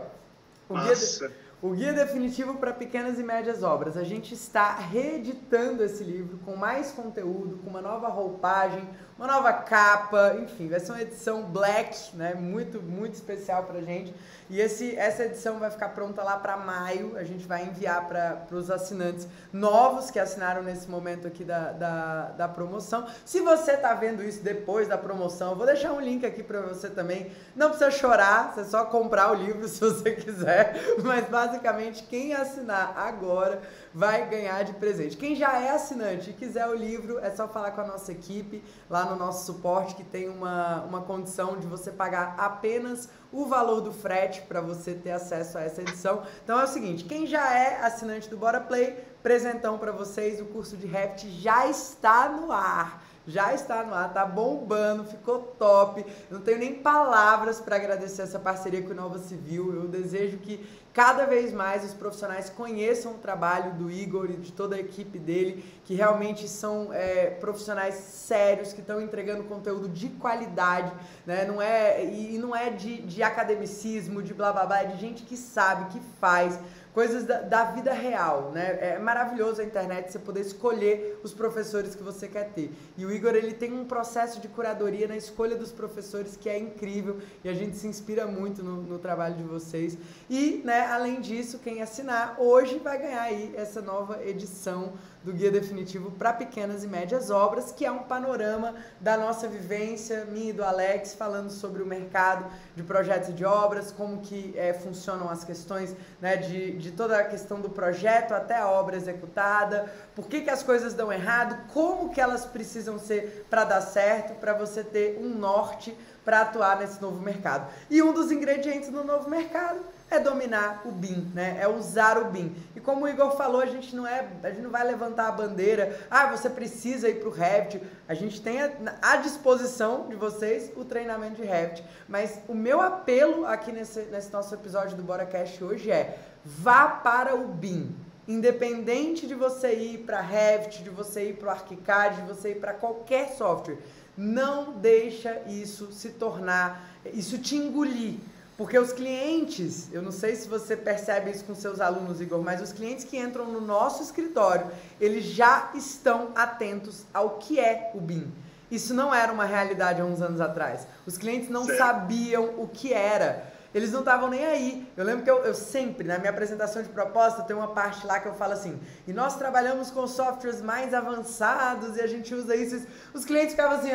[0.70, 1.32] O Guia, de,
[1.62, 3.98] o Guia Definitivo para Pequenas e Médias Obras.
[3.98, 8.88] A gente está reeditando esse livro com mais conteúdo, com uma nova roupagem,
[9.20, 12.36] uma nova capa, enfim, vai ser uma edição black, né?
[12.36, 14.16] Muito, muito especial pra gente.
[14.50, 17.18] E esse, essa edição vai ficar pronta lá para maio.
[17.18, 22.22] A gente vai enviar para os assinantes novos que assinaram nesse momento aqui da, da,
[22.30, 23.06] da promoção.
[23.26, 26.90] Se você está vendo isso depois da promoção, vou deixar um link aqui para você
[26.90, 27.30] também.
[27.54, 30.82] Não precisa chorar, você é só comprar o livro se você quiser.
[31.04, 33.62] Mas basicamente, quem assinar agora
[34.00, 35.18] vai ganhar de presente.
[35.18, 38.64] Quem já é assinante e quiser o livro, é só falar com a nossa equipe
[38.89, 43.82] lá no nosso suporte que tem uma, uma condição de você pagar apenas o valor
[43.82, 46.24] do frete para você ter acesso a essa edição.
[46.41, 50.45] Então é o seguinte, quem já é assinante do Bora Play, presentão para vocês, o
[50.45, 56.04] curso de Revit já está no ar já está no ar, tá bombando, ficou top.
[56.32, 59.72] Não tenho nem palavras para agradecer essa parceria com o Nova Civil.
[59.76, 60.68] Eu desejo que
[61.00, 65.18] cada vez mais os profissionais conheçam o trabalho do Igor e de toda a equipe
[65.18, 70.91] dele, que realmente são é, profissionais sérios, que estão entregando conteúdo de qualidade,
[71.26, 71.45] né?
[71.45, 75.24] Não é, e não é de, de academicismo, de blá blá blá, é de gente
[75.24, 76.60] que sabe, que faz
[77.00, 78.78] coisas da, da, vida real, né?
[78.82, 82.74] É maravilhoso a internet você poder escolher os professores que você quer ter.
[82.97, 86.60] E o Igor ele tem um processo de curadoria na escolha dos professores que é
[86.60, 89.97] incrível e a gente se inspira muito no, no trabalho de vocês.
[90.30, 94.91] E, né, além disso, quem assinar hoje vai ganhar aí essa nova edição
[95.24, 100.26] do Guia Definitivo para Pequenas e Médias Obras, que é um panorama da nossa vivência,
[100.26, 104.54] minha e do Alex, falando sobre o mercado de projetos e de obras, como que
[104.56, 108.96] é, funcionam as questões né, de, de toda a questão do projeto até a obra
[108.96, 113.82] executada, por que, que as coisas dão errado, como que elas precisam ser para dar
[113.82, 117.70] certo, para você ter um norte para atuar nesse novo mercado.
[117.90, 121.57] E um dos ingredientes do novo mercado é dominar o BIM, né?
[121.60, 122.55] É usar o BIM.
[122.76, 125.32] E como o Igor falou, a gente não é, a gente não vai levantar a
[125.32, 127.82] bandeira, ah, você precisa ir para o Revit.
[128.07, 128.57] A gente tem
[129.01, 131.84] à disposição de vocês o treinamento de Revit.
[132.07, 137.36] Mas o meu apelo aqui nesse, nesse nosso episódio do BoraCast hoje é vá para
[137.36, 137.95] o BIM.
[138.28, 142.60] Independente de você ir para Revit, de você ir para o ArchiCAD, de você ir
[142.60, 143.78] para qualquer software,
[144.16, 148.20] não deixa isso se tornar, isso te engolir.
[148.60, 152.62] Porque os clientes, eu não sei se você percebe isso com seus alunos, Igor, mas
[152.62, 154.68] os clientes que entram no nosso escritório,
[154.99, 158.30] eles já estão atentos ao que é o BIM.
[158.70, 160.86] Isso não era uma realidade há uns anos atrás.
[161.05, 161.78] Os clientes não certo.
[161.78, 163.49] sabiam o que era.
[163.74, 164.91] Eles não estavam nem aí.
[164.97, 168.20] Eu lembro que eu, eu, sempre, na minha apresentação de proposta, tem uma parte lá
[168.20, 172.57] que eu falo assim: e nós trabalhamos com softwares mais avançados e a gente usa
[172.57, 172.86] isso.
[173.14, 173.91] Os clientes ficavam assim,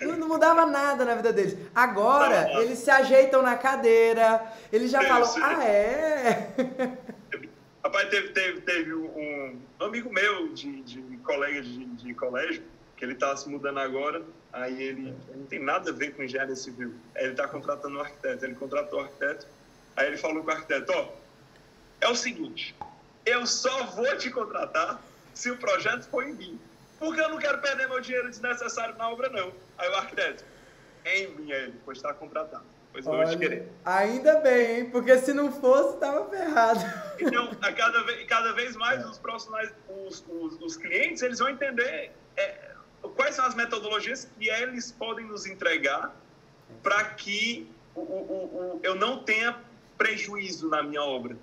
[0.00, 1.56] não, não, mudava nada na vida deles.
[1.74, 6.52] Agora, não, eles se ajeitam na cadeira, eles já falam, ah, é?
[7.82, 12.62] Rapaz, teve, teve, teve um, um amigo meu, de, de colega de, de colégio,
[12.96, 14.22] que ele está se mudando agora,
[14.52, 16.94] aí ele não tem nada a ver com engenharia civil.
[17.16, 19.46] Ele está contratando um arquiteto, ele contratou um arquiteto,
[19.96, 21.20] aí ele falou com o arquiteto, ó, oh,
[22.00, 22.74] é o seguinte,
[23.24, 25.02] eu só vou te contratar
[25.32, 26.60] se o projeto for em mim
[27.00, 29.52] porque eu não quero perder meu dinheiro desnecessário na obra, não.
[29.78, 30.44] Aí o arquiteto,
[31.06, 32.64] em mim, ele, pois está contratado.
[32.92, 33.68] Pois Olha, vou te querer.
[33.84, 34.90] Ainda bem, hein?
[34.90, 36.80] Porque se não fosse, estava ferrado.
[37.18, 41.48] Então, a cada, vez, cada vez mais os profissionais, os, os, os clientes, eles vão
[41.48, 42.74] entender é,
[43.16, 46.14] quais são as metodologias que eles podem nos entregar
[46.82, 49.56] para que o, o, o, eu não tenha
[49.96, 51.36] prejuízo na minha obra.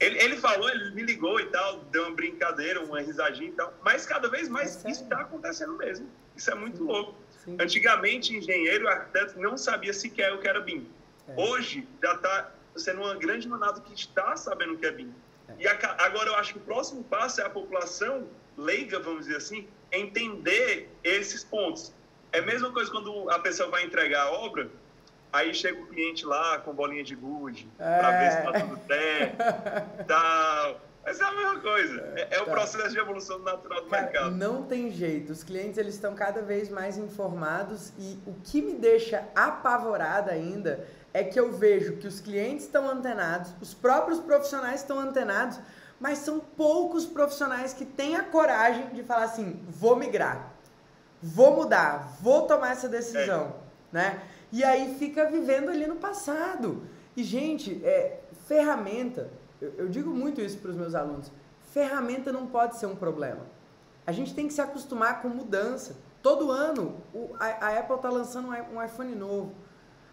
[0.00, 3.74] Ele, ele falou, ele me ligou e tal, deu uma brincadeira, uma risadinha e tal,
[3.82, 6.08] mas cada vez mais é isso está acontecendo mesmo.
[6.34, 6.84] Isso é muito Sim.
[6.84, 7.14] louco.
[7.44, 7.56] Sim.
[7.60, 10.88] Antigamente, engenheiro arquiteto não sabia sequer o que era BIM.
[11.28, 11.34] É.
[11.40, 15.14] Hoje, já está sendo uma grande manada que está sabendo o que é BIM.
[15.48, 15.54] É.
[15.60, 19.36] E a, agora eu acho que o próximo passo é a população leiga, vamos dizer
[19.36, 21.92] assim, entender esses pontos.
[22.32, 24.70] É a mesma coisa quando a pessoa vai entregar a obra,
[25.32, 27.98] aí chega o cliente lá com bolinha de gude, é.
[27.98, 30.80] para ver se está tudo certo, tal.
[31.06, 32.12] Mas é a mesma coisa.
[32.16, 32.50] É, é o tá.
[32.50, 34.30] processo de evolução natural do Cara, mercado.
[34.32, 35.32] Não tem jeito.
[35.32, 40.84] Os clientes eles estão cada vez mais informados e o que me deixa apavorada ainda
[41.14, 45.60] é que eu vejo que os clientes estão antenados, os próprios profissionais estão antenados,
[45.98, 50.52] mas são poucos profissionais que têm a coragem de falar assim: vou migrar,
[51.22, 53.54] vou mudar, vou tomar essa decisão,
[53.94, 53.96] é.
[53.96, 54.22] né?
[54.56, 56.82] E aí fica vivendo ali no passado.
[57.14, 59.28] E gente, é, ferramenta,
[59.60, 61.30] eu, eu digo muito isso para os meus alunos:
[61.74, 63.42] ferramenta não pode ser um problema.
[64.06, 65.94] A gente tem que se acostumar com mudança.
[66.22, 69.52] Todo ano o, a, a Apple está lançando um iPhone novo.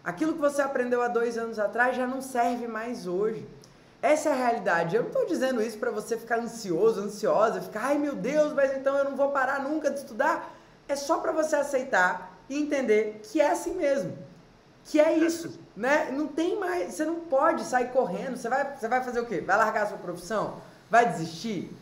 [0.04, 3.48] Aquilo que você aprendeu há dois anos atrás já não serve mais hoje.
[4.02, 4.94] Essa é a realidade.
[4.94, 8.76] Eu não estou dizendo isso para você ficar ansioso, ansiosa, ficar, ai meu Deus, mas
[8.76, 10.54] então eu não vou parar nunca de estudar.
[10.86, 14.23] É só para você aceitar e entender que é assim mesmo.
[14.84, 16.10] Que é isso, né?
[16.12, 18.36] Não tem mais, você não pode sair correndo.
[18.36, 19.40] Você vai, você vai fazer o quê?
[19.40, 20.58] Vai largar a sua profissão?
[20.90, 21.74] Vai desistir?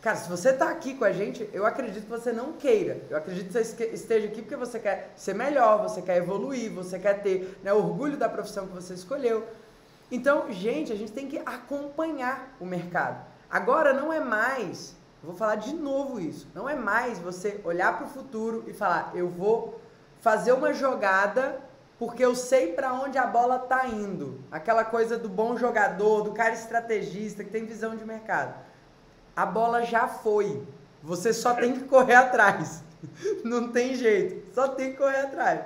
[0.00, 3.00] Cara, se você está aqui com a gente, eu acredito que você não queira.
[3.08, 6.98] Eu acredito que você esteja aqui porque você quer ser melhor, você quer evoluir, você
[6.98, 9.48] quer ter né, orgulho da profissão que você escolheu.
[10.10, 13.24] Então, gente, a gente tem que acompanhar o mercado.
[13.50, 18.06] Agora não é mais, vou falar de novo isso, não é mais você olhar para
[18.06, 19.80] o futuro e falar, eu vou
[20.20, 21.63] fazer uma jogada
[22.06, 24.40] porque eu sei para onde a bola está indo.
[24.50, 28.54] Aquela coisa do bom jogador, do cara estrategista que tem visão de mercado
[29.36, 30.62] a bola já foi.
[31.02, 32.82] Você só tem que correr atrás.
[33.44, 35.60] Não tem jeito, só tem que correr atrás.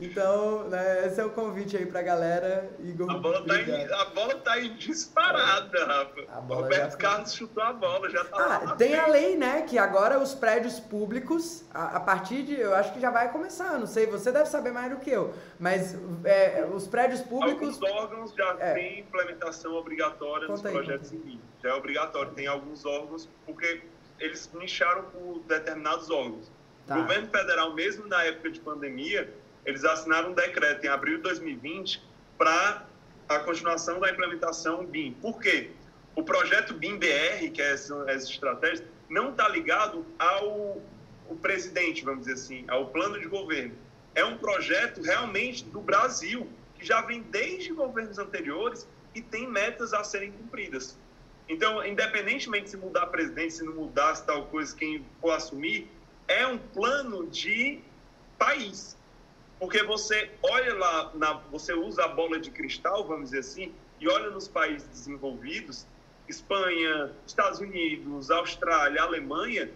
[0.00, 2.70] Então, né, esse é o convite aí pra galera.
[2.78, 6.40] Igor, a, bola tá em, a bola tá aí disparada, Rafa.
[6.54, 8.76] Roberto Carlos chutou a bola, já tá ah, lá.
[8.76, 9.62] Tem a lei, né?
[9.62, 12.60] Que agora os prédios públicos, a, a, partir de.
[12.60, 15.34] Eu acho que já vai começar, não sei, você deve saber mais do que eu.
[15.58, 17.82] Mas é, os prédios públicos.
[17.82, 18.74] Alguns órgãos já é.
[18.74, 21.40] têm implementação obrigatória Conta nos aí, projetos em mim.
[21.62, 22.32] Já é obrigatório.
[22.32, 23.82] Tem alguns órgãos, porque
[24.20, 26.50] eles nicharam por determinados órgãos.
[26.86, 26.96] Tá.
[26.96, 29.32] O governo federal, mesmo na época de pandemia,
[29.68, 32.02] eles assinaram um decreto em abril de 2020
[32.38, 32.86] para
[33.28, 35.12] a continuação da implementação BIM.
[35.20, 35.72] Por quê?
[36.16, 40.80] O projeto BIM-BR, que é essa, essa estratégia, não está ligado ao
[41.28, 43.74] o presidente, vamos dizer assim, ao plano de governo.
[44.14, 46.48] É um projeto realmente do Brasil,
[46.78, 50.96] que já vem desde governos anteriores e tem metas a serem cumpridas.
[51.46, 55.90] Então, independentemente se mudar presidente, se não mudar, se tal coisa, quem for assumir,
[56.26, 57.80] é um plano de
[58.38, 58.97] país.
[59.58, 64.08] Porque você olha lá, na, você usa a bola de cristal, vamos dizer assim, e
[64.08, 65.86] olha nos países desenvolvidos,
[66.28, 69.70] Espanha, Estados Unidos, Austrália, Alemanha,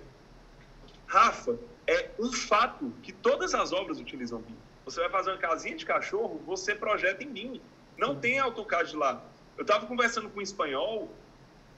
[1.06, 4.56] Rafa, é um fato que todas as obras utilizam BIM.
[4.84, 7.60] Você vai fazer uma casinha de cachorro, você projeta em BIM.
[7.96, 9.22] Não tem AutoCAD lá.
[9.56, 11.10] Eu estava conversando com um espanhol,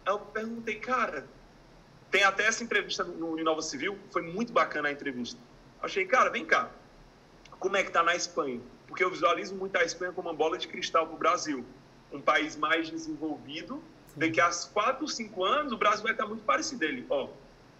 [0.06, 1.26] eu perguntei, cara,
[2.10, 5.40] tem até essa entrevista no Inova Civil, foi muito bacana a entrevista.
[5.82, 6.70] achei, cara, vem cá,
[7.64, 8.60] como é que está na Espanha.
[8.86, 11.64] Porque eu visualizo muito a Espanha como uma bola de cristal para o Brasil.
[12.12, 13.82] Um país mais desenvolvido.
[14.14, 17.06] Daqui a 4, 5 anos, o Brasil vai estar muito parecido dele.
[17.08, 17.30] Ó,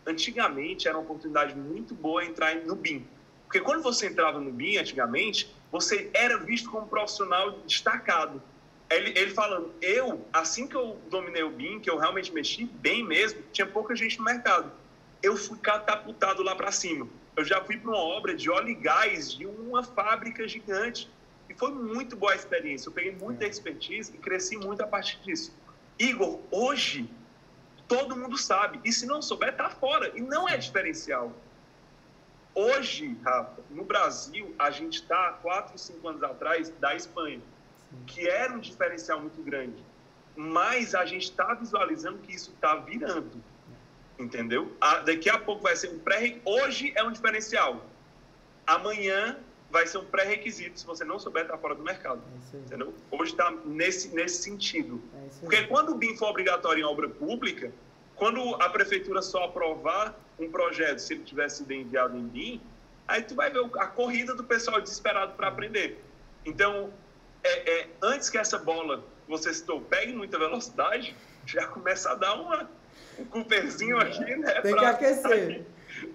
[0.07, 3.07] antigamente era uma oportunidade muito boa entrar no BIM.
[3.45, 8.43] Porque quando você entrava no BIM, antigamente, você era visto como um profissional destacado.
[8.89, 13.05] Ele, ele falando, eu, assim que eu dominei o BIM, que eu realmente mexi bem
[13.05, 14.73] mesmo, tinha pouca gente no mercado.
[15.23, 17.07] Eu fui catapultado lá para cima
[17.37, 21.11] eu já fui para uma obra de óleo e gás de uma fábrica gigante.
[21.49, 22.89] E foi muito boa a experiência.
[22.89, 25.53] Eu peguei muita expertise e cresci muito a partir disso.
[25.99, 27.11] Igor, hoje,
[27.89, 28.81] todo mundo sabe.
[28.85, 30.13] E se não souber, tá fora.
[30.17, 31.33] E não é diferencial.
[32.55, 37.41] Hoje, Rafa, no Brasil, a gente está, quatro, cinco anos atrás, da Espanha,
[38.07, 39.83] que era um diferencial muito grande.
[40.37, 43.43] Mas a gente está visualizando que isso está virando
[44.19, 44.75] entendeu?
[44.81, 47.85] A, daqui a pouco vai ser um pré hoje é um diferencial.
[48.67, 49.39] Amanhã
[49.71, 52.95] vai ser um pré-requisito se você não souber estar fora do mercado, é entendeu?
[53.11, 55.03] Hoje está nesse nesse sentido.
[55.13, 57.73] É Porque quando o BIM for obrigatório em obra pública,
[58.15, 62.61] quando a prefeitura só aprovar um projeto, se ele tivesse sido enviado em BIM,
[63.07, 66.03] aí tu vai ver a corrida do pessoal desesperado para aprender.
[66.45, 66.93] Então,
[67.43, 72.35] é, é, antes que essa bola, você citou, pegue muita velocidade, já começa a dar
[72.35, 72.71] uma,
[73.19, 74.61] um Cooperzinho aqui, né?
[74.61, 75.63] Tem que aquecer.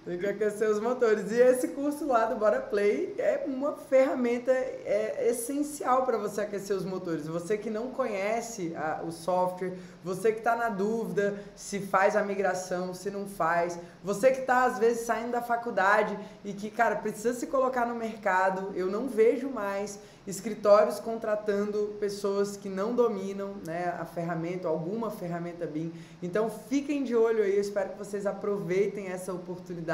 [0.04, 1.30] Tem que aquecer os motores.
[1.30, 6.74] E esse curso lá do Bora Play é uma ferramenta é, essencial para você aquecer
[6.74, 7.26] os motores.
[7.26, 12.22] Você que não conhece a, o software, você que está na dúvida se faz a
[12.22, 16.96] migração, se não faz, você que está às vezes saindo da faculdade e que, cara,
[16.96, 23.54] precisa se colocar no mercado, eu não vejo mais escritórios contratando pessoas que não dominam
[23.66, 25.92] né, a ferramenta, alguma ferramenta BIM.
[26.22, 29.90] Então fiquem de olho aí, eu espero que vocês aproveitem essa oportunidade.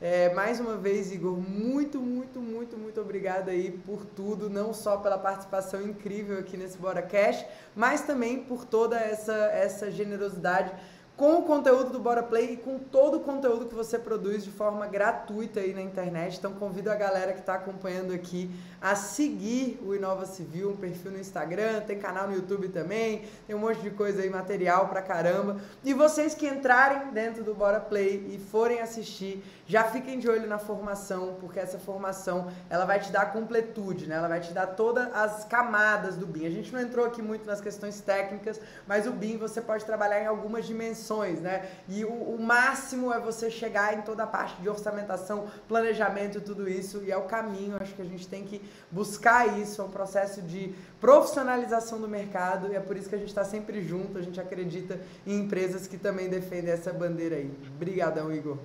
[0.00, 4.96] É, mais uma vez, Igor, muito, muito, muito, muito obrigado aí por tudo, não só
[4.96, 10.72] pela participação incrível aqui nesse Bora Cash, mas também por toda essa, essa generosidade
[11.18, 14.52] com o conteúdo do Bora Play e com todo o conteúdo que você produz de
[14.52, 16.38] forma gratuita aí na internet.
[16.38, 18.48] Então convido a galera que está acompanhando aqui
[18.80, 23.56] a seguir o Inova Civil, um perfil no Instagram, tem canal no YouTube também, tem
[23.56, 25.56] um monte de coisa aí, material pra caramba.
[25.82, 30.46] E vocês que entrarem dentro do Bora Play e forem assistir, já fiquem de olho
[30.46, 34.14] na formação, porque essa formação ela vai te dar completude, né?
[34.14, 36.46] Ela vai te dar todas as camadas do BIM.
[36.46, 40.22] A gente não entrou aqui muito nas questões técnicas, mas o BIM você pode trabalhar
[40.22, 41.07] em algumas dimensões
[41.40, 41.70] né?
[41.88, 46.68] E o, o, máximo é você chegar em toda a parte de orçamentação, planejamento, tudo
[46.68, 47.76] isso, e é o caminho.
[47.80, 52.72] Acho que a gente tem que buscar isso, é um processo de profissionalização do mercado,
[52.72, 55.86] e é por isso que a gente está sempre junto, a gente acredita em empresas
[55.86, 57.50] que também defendem essa bandeira aí.
[57.74, 58.58] Obrigadão, Igor.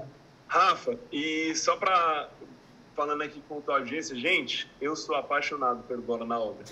[0.47, 2.29] Rafa, e só para
[2.95, 6.65] falando aqui com a tua audiência, gente, eu sou apaixonado pelo Bora na Obra.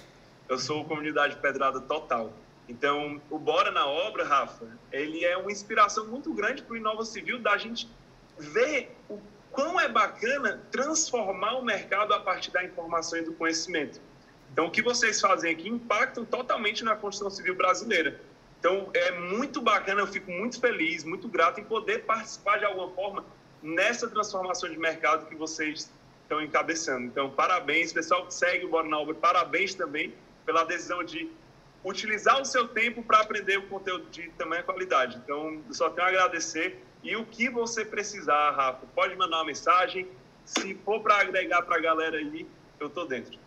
[0.48, 2.32] Eu sou comunidade pedrada total.
[2.68, 7.04] Então, o Bora na Obra, Rafa, ele é uma inspiração muito grande para o Inova
[7.04, 7.90] Civil da gente
[8.38, 9.20] ver o
[9.52, 14.00] quão é bacana transformar o mercado a partir da informação e do conhecimento.
[14.52, 18.20] Então, o que vocês fazem aqui impactam totalmente na construção civil brasileira.
[18.60, 22.92] Então, é muito bacana, eu fico muito feliz, muito grato em poder participar de alguma
[22.92, 23.26] forma
[23.62, 25.90] nessa transformação de mercado que vocês
[26.22, 27.06] estão encabeçando.
[27.06, 30.14] Então, parabéns, pessoal que segue o Bora na Obra, parabéns também
[30.46, 31.30] pela decisão de
[31.84, 35.20] utilizar o seu tempo para aprender o conteúdo de tamanha qualidade.
[35.24, 36.84] Então, só tenho a agradecer.
[37.04, 40.08] E o que você precisar, Rafa, pode mandar uma mensagem.
[40.46, 42.48] Se for para agregar para a galera aí,
[42.80, 43.40] eu tô dentro.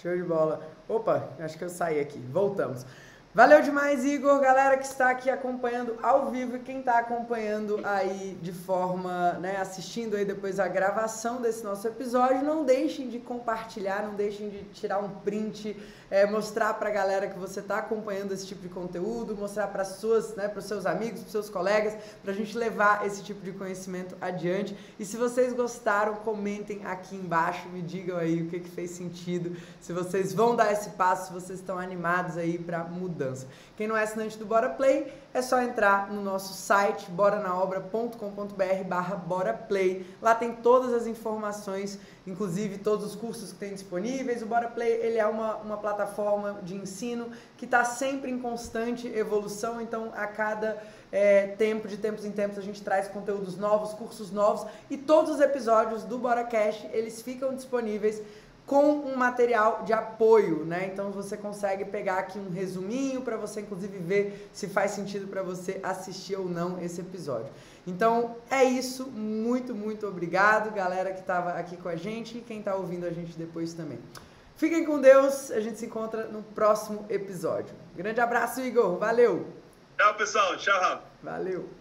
[0.00, 0.66] Show de bola.
[0.88, 2.18] Opa, acho que eu saí aqui.
[2.18, 2.86] Voltamos.
[3.32, 4.40] Valeu demais, Igor.
[4.40, 9.56] Galera que está aqui acompanhando ao vivo e quem está acompanhando aí de forma, né,
[9.58, 14.64] assistindo aí depois a gravação desse nosso episódio, não deixem de compartilhar, não deixem de
[14.72, 15.76] tirar um print
[16.10, 19.84] é, mostrar para a galera que você está acompanhando esse tipo de conteúdo, mostrar para
[19.84, 23.22] suas, né, para os seus amigos, para os seus colegas, para a gente levar esse
[23.22, 24.76] tipo de conhecimento adiante.
[24.98, 29.56] E se vocês gostaram, comentem aqui embaixo, me digam aí o que, que fez sentido,
[29.80, 33.46] se vocês vão dar esse passo, se vocês estão animados aí para mudança.
[33.76, 39.14] Quem não é assinante do Bora Play, é só entrar no nosso site boranaobra.com.br barra
[39.14, 40.04] Bora Play.
[40.20, 44.42] Lá tem todas as informações, inclusive todos os cursos que tem disponíveis.
[44.42, 49.06] O Bora Play ele é uma, uma plataforma de ensino que está sempre em constante
[49.08, 53.92] evolução, então a cada é, tempo, de tempos em tempos, a gente traz conteúdos novos,
[53.92, 58.22] cursos novos e todos os episódios do Bora Cash, eles ficam disponíveis
[58.70, 60.88] com um material de apoio, né?
[60.92, 65.42] Então você consegue pegar aqui um resuminho para você inclusive ver se faz sentido para
[65.42, 67.50] você assistir ou não esse episódio.
[67.84, 72.60] Então é isso, muito muito obrigado, galera que estava aqui com a gente e quem
[72.60, 73.98] está ouvindo a gente depois também.
[74.54, 77.74] Fiquem com Deus, a gente se encontra no próximo episódio.
[77.96, 79.48] Grande abraço, Igor, valeu.
[79.98, 81.02] Tchau, pessoal, tchau.
[81.24, 81.79] Valeu.